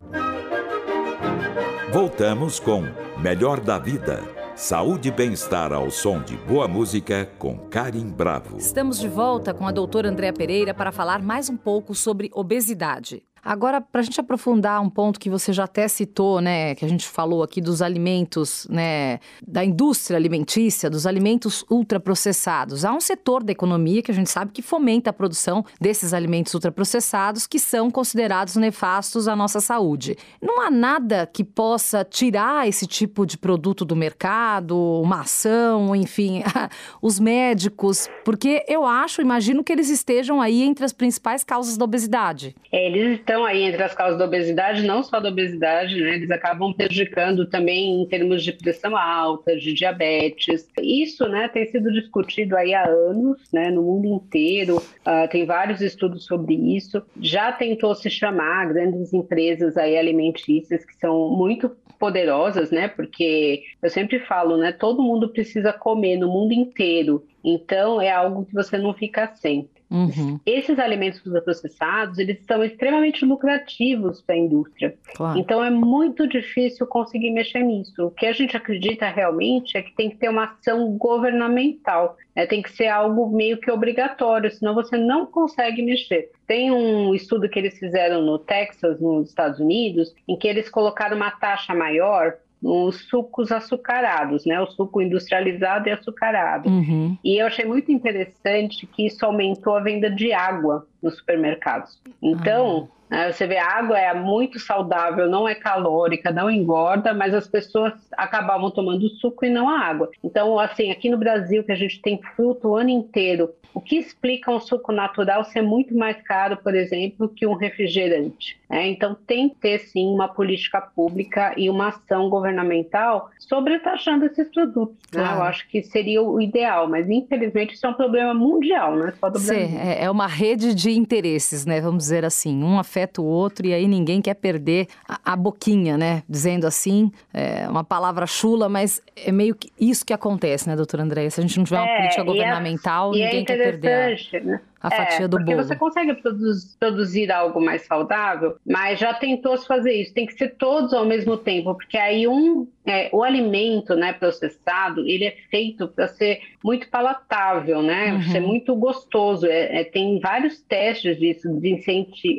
Voltamos 1.93 2.59
com 2.59 2.83
Melhor 3.19 3.61
da 3.61 3.79
Vida 3.79 4.36
Saúde 4.57 5.09
e 5.09 5.13
bem-estar 5.13 5.71
ao 5.71 5.91
som 5.91 6.23
de 6.23 6.35
boa 6.35 6.67
música 6.67 7.31
com 7.39 7.59
Karim 7.69 8.09
Bravo. 8.09 8.57
Estamos 8.57 8.99
de 8.99 9.07
volta 9.07 9.53
com 9.53 9.67
a 9.67 9.71
doutora 9.71 10.09
Andréa 10.09 10.33
Pereira 10.33 10.73
para 10.73 10.91
falar 10.91 11.21
mais 11.21 11.51
um 11.51 11.59
pouco 11.59 11.95
sobre 11.95 12.31
obesidade. 12.33 13.23
Agora, 13.47 13.81
para 13.81 14.01
a 14.01 14.05
gente 14.05 14.21
aprofundar 14.21 14.83
um 14.83 14.91
ponto 14.91 15.21
que 15.21 15.31
você 15.31 15.53
já 15.53 15.65
até 15.65 15.87
citou, 15.87 16.41
né, 16.41 16.75
que 16.75 16.85
a 16.85 16.89
gente 16.89 17.07
falou 17.07 17.45
aqui 17.45 17.61
dos 17.61 17.81
alimentos, 17.81 18.67
né, 18.69 19.21
da 19.47 19.65
indústria 19.65 20.17
alimentícia, 20.17 20.91
dos 20.91 21.07
alimentos 21.07 21.65
ultraprocessados. 21.71 22.85
Há 22.85 22.93
um 22.93 23.01
setor 23.01 23.45
da 23.45 23.53
economia 23.53 24.03
que 24.03 24.11
a 24.11 24.15
gente 24.15 24.31
sabe 24.31 24.51
que 24.51 24.63
fomenta 24.63 25.11
a 25.11 25.13
produção 25.13 25.65
desses 25.81 26.13
alimentos 26.13 26.53
ultraprocessados 26.55 27.47
que 27.47 27.61
são 27.61 27.89
considerados 27.89 28.57
nefastos 28.57 29.29
à 29.29 29.37
nossa 29.37 29.61
saúde. 29.61 30.17
Não 30.43 30.61
há 30.61 30.69
nada 30.69 31.25
que 31.33 31.45
possa 31.45 32.05
tirar 32.05 32.67
esse 32.67 32.85
tipo 32.85 33.25
de 33.25 33.39
produto 33.39 33.85
do 33.85 33.95
mercado, 33.95 34.77
uma 34.77 35.21
ação, 35.21 35.95
enfim, 35.95 36.43
os 37.01 37.21
médicos, 37.21 38.09
porque 38.25 38.65
eu 38.67 38.85
acho, 38.85 39.23
imagino 39.23 39.63
que 39.63 39.73
eles 39.73 39.89
estejam 39.89 40.41
aí 40.41 40.65
entre 40.65 40.85
as 40.85 40.93
principais 40.93 41.45
causas 41.45 41.77
da 41.77 41.85
obesidade. 41.85 42.57
É, 42.73 42.89
eles 42.89 43.21
estão 43.21 43.36
estão 43.37 43.45
aí 43.45 43.63
entre 43.63 43.83
as 43.83 43.95
causas 43.95 44.19
da 44.19 44.25
obesidade, 44.25 44.87
não 44.87 45.03
só 45.03 45.21
da 45.21 45.29
obesidade, 45.29 46.01
né? 46.01 46.15
Eles 46.15 46.31
acabam 46.31 46.73
prejudicando 46.73 47.47
também 47.47 48.03
em 48.03 48.07
termos 48.07 48.43
de 48.43 48.53
pressão 48.53 48.97
alta, 48.97 49.57
de 49.57 49.75
diabetes. 49.75 50.67
Isso, 50.81 51.29
né, 51.29 51.49
tem 51.49 51.67
sido 51.67 51.93
discutido 51.93 52.57
aí 52.57 52.73
há 52.75 52.89
anos, 52.89 53.41
né, 53.53 53.71
no 53.71 53.83
mundo 53.83 54.07
inteiro. 54.07 54.77
Uh, 54.77 55.29
tem 55.31 55.45
vários 55.45 55.83
estudos 55.83 56.25
sobre 56.25 56.55
isso. 56.55 57.03
Já 57.21 57.53
tentou 57.53 57.95
se 57.95 58.09
chamar 58.09 58.73
grandes 58.73 59.13
empresas 59.13 59.77
aí 59.77 59.99
alimentícias 59.99 60.85
que 60.85 60.95
são 60.97 61.31
muito 61.31 61.71
poderosas, 61.99 62.71
né? 62.71 62.89
Porque 62.89 63.63
eu 63.83 63.91
sempre 63.91 64.21
falo, 64.21 64.57
né? 64.57 64.73
Todo 64.73 65.03
mundo 65.03 65.31
precisa 65.31 65.73
comer 65.73 66.17
no 66.17 66.29
mundo 66.29 66.53
inteiro. 66.53 67.25
Então 67.45 68.01
é 68.01 68.11
algo 68.11 68.45
que 68.45 68.55
você 68.55 68.77
não 68.79 68.93
fica 68.95 69.33
sem. 69.35 69.69
Uhum. 69.91 70.41
Esses 70.45 70.79
alimentos 70.79 71.21
processados, 71.21 72.19
eles 72.19 72.45
são 72.47 72.63
extremamente 72.65 73.25
lucrativos 73.25 74.21
para 74.21 74.35
a 74.35 74.39
indústria. 74.39 74.97
Claro. 75.15 75.39
Então 75.39 75.63
é 75.63 75.71
muito 75.71 76.27
difícil 76.27 76.87
conseguir 76.87 77.31
mexer 77.31 77.63
nisso. 77.63 78.07
O 78.07 78.11
que 78.11 78.27
a 78.27 78.33
gente 78.33 78.57
acredita 78.57 79.09
realmente 79.09 79.77
é 79.77 79.83
que 79.83 79.95
tem 79.95 80.11
que 80.11 80.17
ter 80.17 80.29
uma 80.29 80.45
ação 80.45 80.97
governamental. 80.97 82.17
Né? 82.35 82.47
Tem 82.47 82.63
que 82.63 82.73
ser 82.73 82.89
algo 82.89 83.29
meio 83.31 83.59
que 83.59 83.71
obrigatório, 83.71 84.51
senão 84.51 84.75
você 84.75 84.97
não 84.97 85.27
consegue 85.27 85.83
mexer. 85.83 86.31
Tem 86.47 86.71
um 86.71 87.15
estudo 87.15 87.49
que 87.49 87.59
eles 87.59 87.79
fizeram 87.79 88.23
no 88.23 88.39
Texas, 88.39 89.01
nos 89.01 89.29
Estados 89.29 89.61
Unidos, 89.61 90.15
em 90.27 90.37
que 90.37 90.49
eles 90.49 90.69
colocaram 90.69 91.17
uma 91.17 91.31
taxa 91.31 91.75
maior 91.75 92.35
nos 92.63 93.09
sucos 93.09 93.53
açucarados, 93.53 94.45
né? 94.47 94.61
O 94.61 94.67
suco 94.67 95.01
industrializado 95.01 95.89
e 95.89 95.93
açucarado. 95.93 96.69
Uhum. 96.69 97.17
E 97.23 97.41
eu 97.41 97.47
achei 97.47 97.65
muito 97.65 97.93
interessante 97.93 98.87
que 98.87 99.07
isso 99.07 99.25
aumentou 99.25 99.77
a 99.77 99.81
venda 99.81 100.11
de 100.11 100.33
água 100.33 100.87
nos 101.03 101.17
supermercados. 101.17 102.01
Então, 102.23 102.83
né, 102.83 102.89
você 103.09 103.47
vê, 103.47 103.57
a 103.59 103.79
água 103.79 103.99
é 103.99 104.13
muito 104.13 104.59
saudável, 104.59 105.29
não 105.29 105.49
é 105.49 105.55
calórica, 105.55 106.31
não 106.31 106.51
engorda, 106.51 107.15
mas 107.15 107.33
as 107.35 107.47
pessoas 107.47 107.93
acabavam 108.13 108.71
tomando 108.71 109.09
suco 109.09 109.45
e 109.45 109.51
não 109.51 109.69
a 109.69 109.79
água. 109.79 110.11
Então, 110.23 110.59
assim, 110.59 110.91
aqui 110.91 111.09
no 111.09 111.17
Brasil, 111.17 111.63
que 111.63 111.73
a 111.73 111.77
gente 111.77 112.01
tem 112.01 112.21
fruto 112.35 112.69
o 112.69 112.77
ano 112.77 112.91
inteiro, 112.91 113.51
o 113.73 113.81
que 113.81 113.97
explica 113.97 114.51
um 114.51 114.59
suco 114.59 114.91
natural 114.91 115.45
ser 115.45 115.63
muito 115.63 115.95
mais 115.95 116.21
caro, 116.23 116.57
por 116.57 116.75
exemplo, 116.75 117.29
que 117.29 117.47
um 117.47 117.55
refrigerante? 117.55 118.59
É, 118.71 118.87
então, 118.87 119.15
tem 119.27 119.51
que 119.51 119.57
ter, 119.57 119.79
sim, 119.81 120.07
uma 120.07 120.27
política 120.27 120.81
pública 120.81 121.55
e 121.57 121.69
uma 121.71 121.89
ação 121.89 122.29
governamental 122.29 123.31
sobretaxando 123.39 124.25
esses 124.25 124.49
produtos. 124.49 124.97
Né? 125.13 125.23
Eu 125.23 125.43
acho 125.43 125.69
que 125.69 125.83
seria 125.83 126.23
o 126.23 126.41
ideal, 126.41 126.89
mas 126.89 127.09
infelizmente 127.09 127.75
isso 127.75 127.87
é 127.87 127.91
um 127.91 127.95
problema 127.95 128.35
mundial, 128.35 128.97
não 128.97 129.07
é 129.07 129.13
só 129.13 129.29
do 129.29 129.39
Brasil. 129.39 129.69
Sim, 129.69 129.79
é, 129.79 130.05
é 130.05 130.11
uma 130.11 130.27
rede 130.27 130.75
de 130.75 130.91
interesses, 130.91 131.65
né? 131.65 131.81
Vamos 131.81 132.05
dizer 132.05 132.25
assim. 132.25 132.65
Um 132.65 132.79
afeta 132.79 132.96
o 133.19 133.25
outro 133.25 133.67
e 133.67 133.75
aí 133.75 133.87
ninguém 133.87 134.23
quer 134.23 134.35
perder 134.35 134.87
a, 135.09 135.33
a 135.33 135.37
boquinha, 135.37 135.99
né? 135.99 136.23
Dizendo 136.29 136.67
assim, 136.67 137.11
é 137.33 137.69
uma 137.69 137.85
palavra 137.85 138.27
chula, 138.27 138.69
mas 138.69 139.03
é 139.17 139.31
meio 139.31 139.55
que 139.55 139.71
isso 139.79 140.05
que 140.05 140.13
acontece, 140.13 140.69
né, 140.69 140.77
doutora 140.77 141.03
Andréia? 141.03 141.31
Se 141.31 141.41
a 141.41 141.43
gente 141.43 141.57
não 141.59 141.65
tiver 141.65 141.79
uma 141.79 141.89
é, 141.89 141.97
política 141.97 142.25
governamental, 142.25 143.15
e 143.15 143.23
é 143.23 143.27
ninguém 143.27 143.45
quer 143.45 143.57
perder. 143.57 144.19
A... 144.35 144.41
Né? 144.41 144.61
A 144.87 144.91
fatia 144.91 145.25
é, 145.25 145.29
do 145.29 145.39
bolo. 145.39 145.57
Você 145.57 145.75
consegue 145.75 146.15
produzir, 146.15 146.79
produzir 146.79 147.33
algo 147.33 147.61
mais 147.61 147.83
saudável, 147.83 148.57
mas 148.65 148.99
já 148.99 149.13
tentou 149.13 149.57
se 149.57 149.67
fazer 149.67 149.93
isso. 149.93 150.15
Tem 150.15 150.27
que 150.27 150.35
ser 150.35 150.57
todos 150.57 150.95
ao 150.95 151.05
mesmo 151.05 151.37
tempo, 151.37 151.75
porque 151.75 151.99
aí 151.99 152.29
um, 152.29 152.67
é, 152.85 153.09
o 153.13 153.23
alimento, 153.23 153.95
né, 153.97 154.13
processado, 154.13 155.07
ele 155.07 155.25
é 155.25 155.37
feito 155.51 155.89
para 155.89 156.07
ser 156.09 156.41
muito 156.63 156.89
palatável, 156.89 157.83
né, 157.83 158.13
uhum. 158.13 158.23
ser 158.23 158.41
muito 158.41 158.75
gostoso. 158.77 159.47
É, 159.47 159.81
é, 159.81 159.85
tem 159.85 160.21
vários 160.21 160.61
testes 160.63 161.19
disso, 161.19 161.49
de 161.61 161.77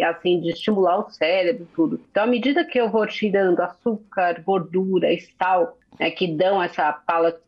assim, 0.03 0.39
de 0.39 0.49
estimular 0.49 0.99
o 0.99 1.09
cérebro, 1.09 1.67
tudo. 1.75 1.99
Então, 2.09 2.23
à 2.23 2.27
medida 2.27 2.63
que 2.63 2.79
eu 2.79 2.89
vou 2.89 3.05
tirando 3.05 3.59
açúcar, 3.59 4.41
gordura 4.45 5.11
e 5.11 5.19
sal, 5.37 5.77
né, 5.99 6.11
que 6.11 6.27
dão 6.27 6.61
essa 6.61 6.87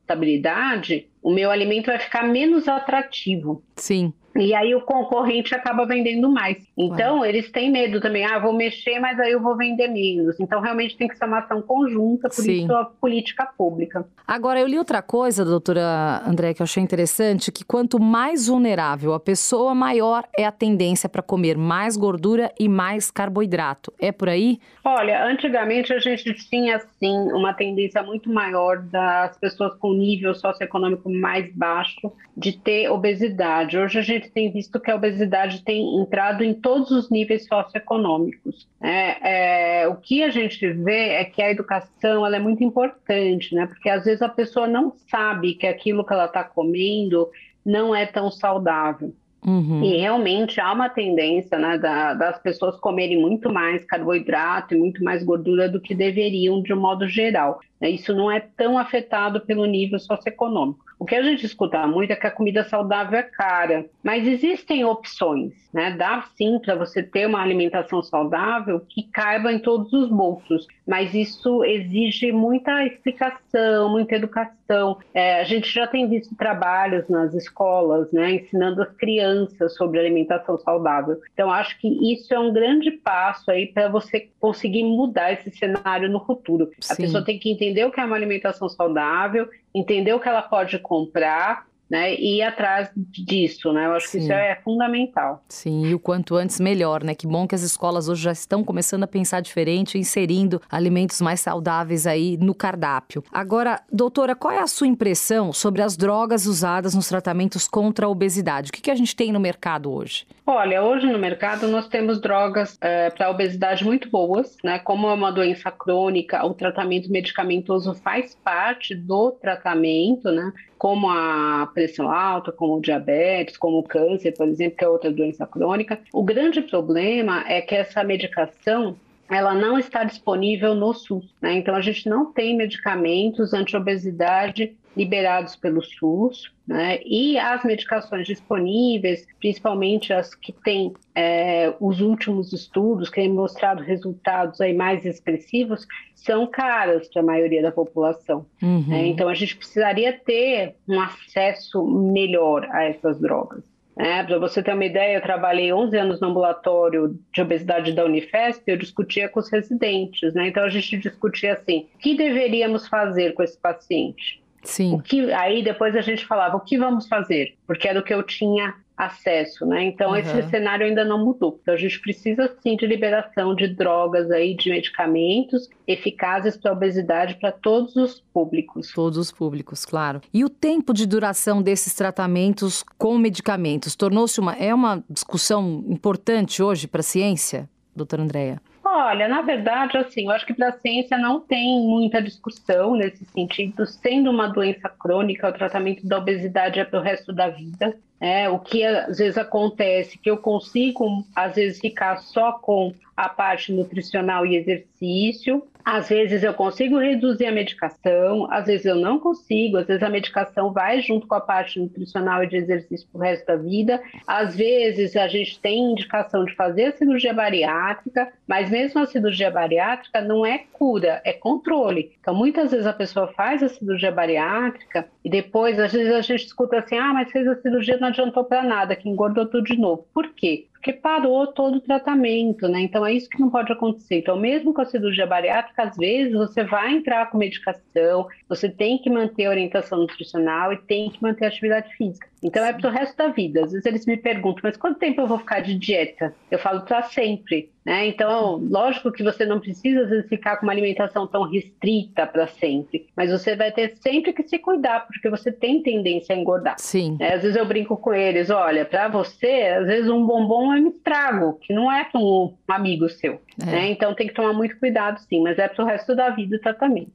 palatabilidade, 0.09 1.07
o 1.21 1.31
meu 1.31 1.51
alimento 1.51 1.87
vai 1.87 1.99
ficar 1.99 2.23
menos 2.23 2.67
atrativo. 2.67 3.61
Sim. 3.75 4.13
E 4.35 4.53
aí 4.53 4.73
o 4.75 4.81
concorrente 4.81 5.53
acaba 5.53 5.85
vendendo 5.85 6.31
mais. 6.31 6.57
Então, 6.77 7.25
eles 7.25 7.51
têm 7.51 7.71
medo 7.71 7.99
também. 7.99 8.23
Ah, 8.23 8.39
vou 8.39 8.53
mexer, 8.53 8.99
mas 8.99 9.19
aí 9.19 9.31
eu 9.31 9.41
vou 9.41 9.57
vender 9.57 9.87
menos. 9.87 10.39
Então, 10.39 10.61
realmente 10.61 10.95
tem 10.95 11.07
que 11.07 11.17
ser 11.17 11.25
uma 11.25 11.39
ação 11.39 11.61
conjunta, 11.61 12.29
por 12.29 12.43
Sim. 12.43 12.63
isso 12.63 12.73
a 12.73 12.85
política 12.85 13.45
pública. 13.57 14.05
Agora, 14.27 14.59
eu 14.59 14.67
li 14.67 14.77
outra 14.77 15.01
coisa, 15.01 15.43
doutora 15.43 16.23
André, 16.25 16.53
que 16.53 16.61
eu 16.61 16.63
achei 16.63 16.81
interessante, 16.81 17.51
que 17.51 17.65
quanto 17.65 17.99
mais 17.99 18.47
vulnerável 18.47 19.13
a 19.13 19.19
pessoa, 19.19 19.73
maior 19.73 20.23
é 20.37 20.45
a 20.45 20.51
tendência 20.51 21.09
para 21.09 21.21
comer 21.21 21.57
mais 21.57 21.97
gordura 21.97 22.51
e 22.57 22.69
mais 22.69 23.11
carboidrato. 23.11 23.91
É 23.99 24.11
por 24.11 24.29
aí? 24.29 24.59
Olha, 24.85 25.25
antigamente 25.25 25.91
a 25.91 25.99
gente 25.99 26.33
tinha, 26.49 26.79
sim, 26.99 27.17
uma 27.33 27.53
tendência 27.53 28.01
muito 28.03 28.31
maior 28.31 28.81
das 28.83 29.37
pessoas 29.37 29.73
com 29.75 29.91
nível 29.99 30.33
socioeconômico 30.33 31.09
mais 31.09 31.53
baixo 31.53 32.11
de 32.35 32.53
ter 32.53 32.89
obesidade. 32.89 33.77
Hoje 33.77 33.99
a 33.99 34.01
gente 34.01 34.31
tem 34.31 34.51
visto 34.51 34.79
que 34.79 34.89
a 34.89 34.95
obesidade 34.95 35.63
tem 35.63 36.01
entrado 36.01 36.43
em 36.43 36.53
todos 36.53 36.89
os 36.91 37.09
níveis 37.09 37.45
socioeconômicos. 37.45 38.67
É, 38.81 39.81
é, 39.81 39.87
o 39.87 39.95
que 39.95 40.23
a 40.23 40.29
gente 40.29 40.67
vê 40.71 41.09
é 41.09 41.25
que 41.25 41.41
a 41.41 41.51
educação 41.51 42.25
ela 42.25 42.37
é 42.37 42.39
muito 42.39 42.63
importante, 42.63 43.53
né? 43.53 43.67
Porque 43.67 43.89
às 43.89 44.05
vezes 44.05 44.21
a 44.21 44.29
pessoa 44.29 44.67
não 44.67 44.93
sabe 45.09 45.53
que 45.53 45.67
aquilo 45.67 46.05
que 46.05 46.13
ela 46.13 46.25
está 46.25 46.43
comendo 46.43 47.29
não 47.65 47.93
é 47.93 48.05
tão 48.05 48.31
saudável. 48.31 49.13
Uhum. 49.45 49.83
E 49.83 49.97
realmente 49.97 50.59
há 50.59 50.71
uma 50.73 50.89
tendência 50.89 51.57
né, 51.57 51.77
da, 51.77 52.13
das 52.13 52.39
pessoas 52.39 52.77
comerem 52.77 53.21
muito 53.21 53.51
mais 53.51 53.85
carboidrato 53.85 54.73
e 54.73 54.77
muito 54.77 55.03
mais 55.03 55.23
gordura 55.23 55.69
do 55.69 55.79
que 55.79 55.95
deveriam 55.95 56.61
de 56.61 56.73
um 56.73 56.79
modo 56.79 57.07
geral. 57.07 57.59
Isso 57.87 58.13
não 58.13 58.29
é 58.29 58.39
tão 58.39 58.77
afetado 58.77 59.41
pelo 59.41 59.65
nível 59.65 59.99
socioeconômico. 59.99 60.89
O 60.99 61.05
que 61.05 61.15
a 61.15 61.23
gente 61.23 61.45
escuta 61.45 61.87
muito 61.87 62.11
é 62.11 62.15
que 62.15 62.27
a 62.27 62.31
comida 62.31 62.65
saudável 62.65 63.17
é 63.17 63.23
cara, 63.23 63.85
mas 64.03 64.27
existem 64.27 64.83
opções, 64.83 65.53
né? 65.73 65.91
Dá 65.91 66.25
sim 66.35 66.59
para 66.59 66.75
você 66.75 67.01
ter 67.01 67.25
uma 67.25 67.41
alimentação 67.41 68.03
saudável 68.03 68.81
que 68.89 69.03
caiba 69.03 69.53
em 69.53 69.59
todos 69.59 69.93
os 69.93 70.09
bolsos, 70.09 70.67
mas 70.85 71.13
isso 71.13 71.63
exige 71.63 72.33
muita 72.33 72.85
explicação, 72.85 73.89
muita 73.89 74.15
educação. 74.15 74.97
É, 75.13 75.39
a 75.39 75.45
gente 75.45 75.73
já 75.73 75.87
tem 75.87 76.05
visto 76.05 76.35
trabalhos 76.35 77.07
nas 77.07 77.33
escolas, 77.33 78.11
né, 78.11 78.33
ensinando 78.33 78.81
as 78.81 78.91
crianças 78.97 79.75
sobre 79.75 79.99
alimentação 79.99 80.57
saudável. 80.57 81.17
Então, 81.33 81.49
acho 81.49 81.79
que 81.79 81.87
isso 82.11 82.33
é 82.33 82.39
um 82.39 82.51
grande 82.51 82.91
passo 82.91 83.49
aí 83.49 83.67
para 83.67 83.87
você 83.87 84.27
conseguir 84.37 84.83
mudar 84.83 85.31
esse 85.31 85.49
cenário 85.51 86.09
no 86.09 86.19
futuro. 86.25 86.69
Sim. 86.81 86.93
A 86.93 86.95
pessoa 86.97 87.23
tem 87.23 87.39
que 87.39 87.49
entender 87.49 87.68
o 87.85 87.91
que 87.91 87.99
é 87.99 88.05
uma 88.05 88.15
alimentação 88.15 88.67
saudável 88.67 89.49
entender 89.73 90.13
o 90.13 90.19
que 90.19 90.27
ela 90.27 90.41
pode 90.41 90.79
comprar 90.79 91.68
né, 91.89 92.13
e 92.15 92.37
ir 92.37 92.43
atrás 92.43 92.89
disso, 92.95 93.73
né? 93.73 93.85
Eu 93.85 93.93
acho 93.93 94.07
Sim. 94.07 94.17
que 94.19 94.23
isso 94.25 94.33
é 94.33 94.55
fundamental. 94.63 95.43
Sim, 95.49 95.87
e 95.87 95.95
o 95.95 95.99
quanto 95.99 96.35
antes 96.35 96.59
melhor, 96.59 97.03
né? 97.03 97.15
Que 97.15 97.25
bom 97.25 97.47
que 97.47 97.55
as 97.55 97.63
escolas 97.63 98.07
hoje 98.07 98.23
já 98.23 98.31
estão 98.31 98.63
começando 98.63 99.03
a 99.03 99.07
pensar 99.07 99.41
diferente, 99.41 99.97
inserindo 99.97 100.61
alimentos 100.69 101.19
mais 101.21 101.39
saudáveis 101.39 102.05
aí 102.05 102.37
no 102.37 102.53
cardápio. 102.53 103.23
Agora, 103.31 103.81
doutora, 103.91 104.35
qual 104.35 104.53
é 104.53 104.59
a 104.59 104.67
sua 104.67 104.87
impressão 104.87 105.51
sobre 105.51 105.81
as 105.81 105.97
drogas 105.97 106.45
usadas 106.45 106.93
nos 106.93 107.07
tratamentos 107.07 107.67
contra 107.67 108.05
a 108.05 108.09
obesidade? 108.09 108.69
O 108.69 108.73
que, 108.73 108.81
que 108.81 108.91
a 108.91 108.95
gente 108.95 109.15
tem 109.15 109.31
no 109.31 109.39
mercado 109.39 109.91
hoje? 109.91 110.27
Olha, 110.45 110.83
hoje 110.83 111.05
no 111.05 111.19
mercado 111.19 111.67
nós 111.67 111.87
temos 111.87 112.19
drogas 112.19 112.75
é, 112.81 113.11
para 113.11 113.29
obesidade 113.29 113.85
muito 113.85 114.09
boas, 114.09 114.57
né? 114.63 114.79
Como 114.79 115.07
é 115.07 115.13
uma 115.13 115.31
doença 115.31 115.69
crônica, 115.69 116.43
o 116.43 116.55
tratamento 116.55 117.11
medicamentoso 117.11 117.93
faz 117.93 118.35
parte 118.43 118.95
do 118.95 119.31
tratamento, 119.31 120.31
né? 120.31 120.51
Como 120.79 121.09
a 121.09 121.69
pressão 121.73 122.09
alta, 122.09 122.51
como 122.51 122.77
o 122.77 122.81
diabetes, 122.81 123.57
como 123.57 123.77
o 123.77 123.83
câncer, 123.83 124.31
por 124.35 124.47
exemplo, 124.47 124.77
que 124.77 124.83
é 124.83 124.89
outra 124.89 125.11
doença 125.11 125.45
crônica. 125.45 125.99
O 126.11 126.23
grande 126.23 126.61
problema 126.61 127.43
é 127.47 127.61
que 127.61 127.75
essa 127.75 128.03
medicação 128.03 128.95
ela 129.29 129.53
não 129.53 129.77
está 129.77 130.03
disponível 130.03 130.73
no 130.73 130.93
SUS. 130.93 131.33
Né? 131.41 131.53
Então, 131.53 131.75
a 131.75 131.81
gente 131.81 132.09
não 132.09 132.31
tem 132.33 132.57
medicamentos 132.57 133.53
anti-obesidade 133.53 134.75
liberados 134.97 135.55
pelo 135.55 135.81
SUS, 135.81 136.51
né? 136.67 136.99
e 137.05 137.37
as 137.37 137.63
medicações 137.63 138.25
disponíveis, 138.25 139.25
principalmente 139.39 140.11
as 140.11 140.33
que 140.33 140.51
têm 140.51 140.93
é, 141.13 141.73
os 141.79 142.01
últimos 142.01 142.51
estudos, 142.51 143.07
que 143.07 143.21
têm 143.21 143.31
mostrado 143.31 143.83
resultados 143.83 144.59
aí 144.59 144.73
mais 144.73 145.05
expressivos, 145.05 145.87
são 146.15 146.47
caras 146.47 147.07
para 147.07 147.21
a 147.21 147.25
maioria 147.25 147.61
da 147.61 147.71
população. 147.71 148.45
Uhum. 148.61 148.85
Né? 148.87 149.07
Então, 149.07 149.29
a 149.29 149.35
gente 149.35 149.55
precisaria 149.55 150.11
ter 150.11 150.75
um 150.87 150.99
acesso 150.99 151.85
melhor 151.85 152.67
a 152.71 152.83
essas 152.83 153.19
drogas. 153.19 153.63
É, 153.99 154.23
para 154.23 154.39
você 154.39 154.63
ter 154.63 154.73
uma 154.73 154.85
ideia, 154.85 155.17
eu 155.17 155.21
trabalhei 155.21 155.73
11 155.73 155.97
anos 155.97 156.21
no 156.21 156.29
ambulatório 156.29 157.19
de 157.33 157.41
obesidade 157.41 157.91
da 157.91 158.05
Unifesp, 158.05 158.63
eu 158.65 158.77
discutia 158.77 159.27
com 159.27 159.41
os 159.41 159.51
residentes, 159.51 160.33
né? 160.33 160.47
Então 160.47 160.63
a 160.63 160.69
gente 160.69 160.97
discutia 160.97 161.51
assim, 161.51 161.85
o 161.95 161.97
que 161.97 162.15
deveríamos 162.15 162.87
fazer 162.87 163.33
com 163.33 163.43
esse 163.43 163.57
paciente? 163.57 164.41
Sim. 164.63 164.95
O 164.95 165.01
que, 165.01 165.33
aí 165.33 165.61
depois 165.61 165.97
a 165.97 166.01
gente 166.01 166.25
falava, 166.25 166.55
o 166.55 166.61
que 166.61 166.77
vamos 166.77 167.09
fazer? 167.09 167.57
Porque 167.67 167.89
era 167.89 167.99
o 167.99 168.03
que 168.03 168.13
eu 168.13 168.23
tinha 168.23 168.73
acesso, 168.99 169.65
né? 169.65 169.81
Então, 169.85 170.09
uhum. 170.09 170.17
esse 170.17 170.43
cenário 170.49 170.85
ainda 170.85 171.05
não 171.05 171.23
mudou. 171.23 171.57
Então, 171.61 171.73
a 171.73 171.77
gente 171.77 172.01
precisa, 172.01 172.53
sim, 172.61 172.75
de 172.75 172.85
liberação 172.85 173.55
de 173.55 173.65
drogas 173.65 174.29
aí, 174.29 174.53
de 174.53 174.69
medicamentos 174.69 175.69
eficazes 175.87 176.57
para 176.57 176.73
obesidade 176.73 177.35
para 177.35 177.49
todos 177.49 177.95
os 177.95 178.19
públicos. 178.33 178.91
Todos 178.93 179.17
os 179.17 179.31
públicos, 179.31 179.85
claro. 179.85 180.19
E 180.33 180.43
o 180.43 180.49
tempo 180.49 180.93
de 180.93 181.07
duração 181.07 181.61
desses 181.61 181.93
tratamentos 181.93 182.83
com 182.97 183.17
medicamentos 183.17 183.95
tornou-se 183.95 184.37
uma 184.37 184.53
é 184.55 184.73
uma 184.75 185.01
discussão 185.09 185.85
importante 185.87 186.61
hoje 186.61 186.85
para 186.85 186.99
a 186.99 187.03
ciência, 187.03 187.69
doutora 187.95 188.23
Andréia? 188.23 188.61
Olha, 188.83 189.27
na 189.27 189.41
verdade, 189.41 189.97
assim, 189.97 190.25
eu 190.25 190.31
acho 190.31 190.45
que 190.45 190.53
para 190.53 190.69
a 190.69 190.79
ciência 190.79 191.17
não 191.17 191.39
tem 191.39 191.79
muita 191.87 192.21
discussão 192.21 192.95
nesse 192.95 193.23
sentido. 193.23 193.85
Sendo 193.85 194.29
uma 194.29 194.47
doença 194.47 194.89
crônica, 194.89 195.47
o 195.47 195.53
tratamento 195.53 196.05
da 196.05 196.17
obesidade 196.17 196.79
é 196.79 196.83
para 196.83 196.99
o 196.99 197.03
resto 197.03 197.31
da 197.31 197.49
vida. 197.49 197.95
É, 198.19 198.49
o 198.49 198.59
que 198.59 198.83
às 198.83 199.17
vezes 199.17 199.37
acontece 199.37 200.17
que 200.17 200.29
eu 200.29 200.37
consigo 200.37 201.25
às 201.35 201.55
vezes 201.55 201.79
ficar 201.79 202.17
só 202.17 202.53
com 202.53 202.93
a 203.15 203.27
parte 203.27 203.73
nutricional 203.73 204.45
e 204.45 204.55
exercício, 204.55 205.63
às 205.83 206.07
vezes 206.07 206.43
eu 206.43 206.53
consigo 206.53 206.99
reduzir 206.99 207.47
a 207.47 207.51
medicação, 207.51 208.47
às 208.51 208.67
vezes 208.67 208.85
eu 208.85 208.95
não 208.95 209.19
consigo, 209.19 209.77
às 209.77 209.87
vezes 209.87 210.03
a 210.03 210.09
medicação 210.09 210.71
vai 210.71 211.01
junto 211.01 211.25
com 211.25 211.35
a 211.35 211.41
parte 211.41 211.79
nutricional 211.79 212.43
e 212.43 212.47
de 212.47 212.57
exercício 212.57 213.07
para 213.11 213.19
o 213.19 213.23
resto 213.23 213.45
da 213.47 213.55
vida. 213.55 214.01
Às 214.27 214.55
vezes 214.55 215.15
a 215.15 215.27
gente 215.27 215.59
tem 215.59 215.91
indicação 215.91 216.45
de 216.45 216.53
fazer 216.55 216.85
a 216.85 216.91
cirurgia 216.91 217.33
bariátrica, 217.33 218.31
mas 218.47 218.69
mesmo 218.69 219.01
a 219.01 219.05
cirurgia 219.05 219.49
bariátrica 219.49 220.21
não 220.21 220.45
é 220.45 220.59
cura, 220.71 221.21
é 221.25 221.33
controle. 221.33 222.11
Então 222.21 222.35
muitas 222.35 222.71
vezes 222.71 222.85
a 222.85 222.93
pessoa 222.93 223.27
faz 223.29 223.63
a 223.63 223.69
cirurgia 223.69 224.11
bariátrica 224.11 225.07
e 225.25 225.29
depois, 225.29 225.79
às 225.79 225.91
vezes 225.91 226.13
a 226.13 226.21
gente 226.21 226.45
escuta 226.45 226.77
assim, 226.77 226.97
ah, 226.97 227.13
mas 227.13 227.31
fez 227.31 227.47
a 227.47 227.55
cirurgia, 227.55 227.97
não 227.97 228.08
adiantou 228.09 228.43
para 228.43 228.63
nada, 228.63 228.95
que 228.95 229.09
engordou 229.09 229.45
tudo 229.45 229.63
de 229.63 229.77
novo. 229.77 230.05
Por 230.13 230.33
quê? 230.33 230.67
porque 230.79 230.93
parou 230.93 231.45
todo 231.47 231.75
o 231.75 231.81
tratamento, 231.81 232.65
né? 232.69 232.79
Então 232.79 233.05
é 233.05 233.11
isso 233.11 233.29
que 233.29 233.39
não 233.39 233.49
pode 233.49 233.69
acontecer. 233.71 234.19
Então, 234.19 234.39
mesmo 234.39 234.73
com 234.73 234.81
a 234.81 234.85
cirurgia 234.85 235.27
bariátrica, 235.27 235.83
às 235.83 235.97
vezes 235.97 236.33
você 236.33 236.63
vai 236.63 236.93
entrar 236.93 237.29
com 237.29 237.37
medicação, 237.37 238.27
você 238.47 238.69
tem 238.69 238.97
que 238.97 239.09
manter 239.09 239.45
a 239.45 239.49
orientação 239.49 239.99
nutricional 239.99 240.71
e 240.71 240.77
tem 240.77 241.09
que 241.09 241.21
manter 241.21 241.43
a 241.43 241.47
atividade 241.49 241.93
física. 241.97 242.28
Então 242.43 242.63
é 242.63 242.73
para 242.73 242.89
o 242.89 242.91
resto 242.91 243.15
da 243.17 243.27
vida. 243.27 243.63
Às 243.63 243.71
vezes 243.71 243.85
eles 243.85 244.05
me 244.05 244.17
perguntam, 244.17 244.61
mas 244.63 244.77
quanto 244.77 244.99
tempo 244.99 245.21
eu 245.21 245.27
vou 245.27 245.39
ficar 245.39 245.59
de 245.59 245.75
dieta? 245.75 246.33
Eu 246.49 246.59
falo 246.59 246.81
para 246.81 247.03
sempre. 247.03 247.69
Né? 247.85 248.07
Então, 248.07 248.57
lógico 248.69 249.11
que 249.11 249.23
você 249.23 249.45
não 249.45 249.59
precisa 249.59 250.01
às 250.01 250.09
vezes 250.09 250.29
ficar 250.29 250.57
com 250.57 250.65
uma 250.65 250.71
alimentação 250.71 251.25
tão 251.25 251.43
restrita 251.49 252.27
para 252.27 252.45
sempre, 252.45 253.07
mas 253.15 253.31
você 253.31 253.55
vai 253.55 253.71
ter 253.71 253.95
sempre 253.97 254.31
que 254.31 254.43
se 254.43 254.59
cuidar, 254.59 255.07
porque 255.07 255.29
você 255.29 255.51
tem 255.51 255.81
tendência 255.81 256.35
a 256.35 256.37
engordar. 256.37 256.75
Sim. 256.77 257.17
Né? 257.19 257.33
Às 257.33 257.41
vezes 257.41 257.57
eu 257.57 257.65
brinco 257.65 257.97
com 257.97 258.13
eles, 258.13 258.49
olha, 258.49 258.85
para 258.85 259.07
você, 259.07 259.75
às 259.79 259.87
vezes 259.87 260.07
um 260.07 260.23
bombom 260.23 260.73
é 260.73 260.79
um 260.79 260.89
estrago, 260.89 261.57
que 261.61 261.73
não 261.73 261.91
é 261.91 262.03
para 262.03 262.21
um 262.21 262.53
amigo 262.67 263.09
seu. 263.09 263.41
É. 263.59 263.65
Né? 263.65 263.89
Então 263.89 264.13
tem 264.13 264.27
que 264.27 264.33
tomar 264.33 264.53
muito 264.53 264.77
cuidado, 264.77 265.19
sim, 265.21 265.41
mas 265.41 265.57
é 265.57 265.67
para 265.67 265.83
o 265.83 265.87
resto 265.87 266.15
da 266.15 266.29
vida 266.29 266.57
o 266.57 266.59
tratamento. 266.59 267.11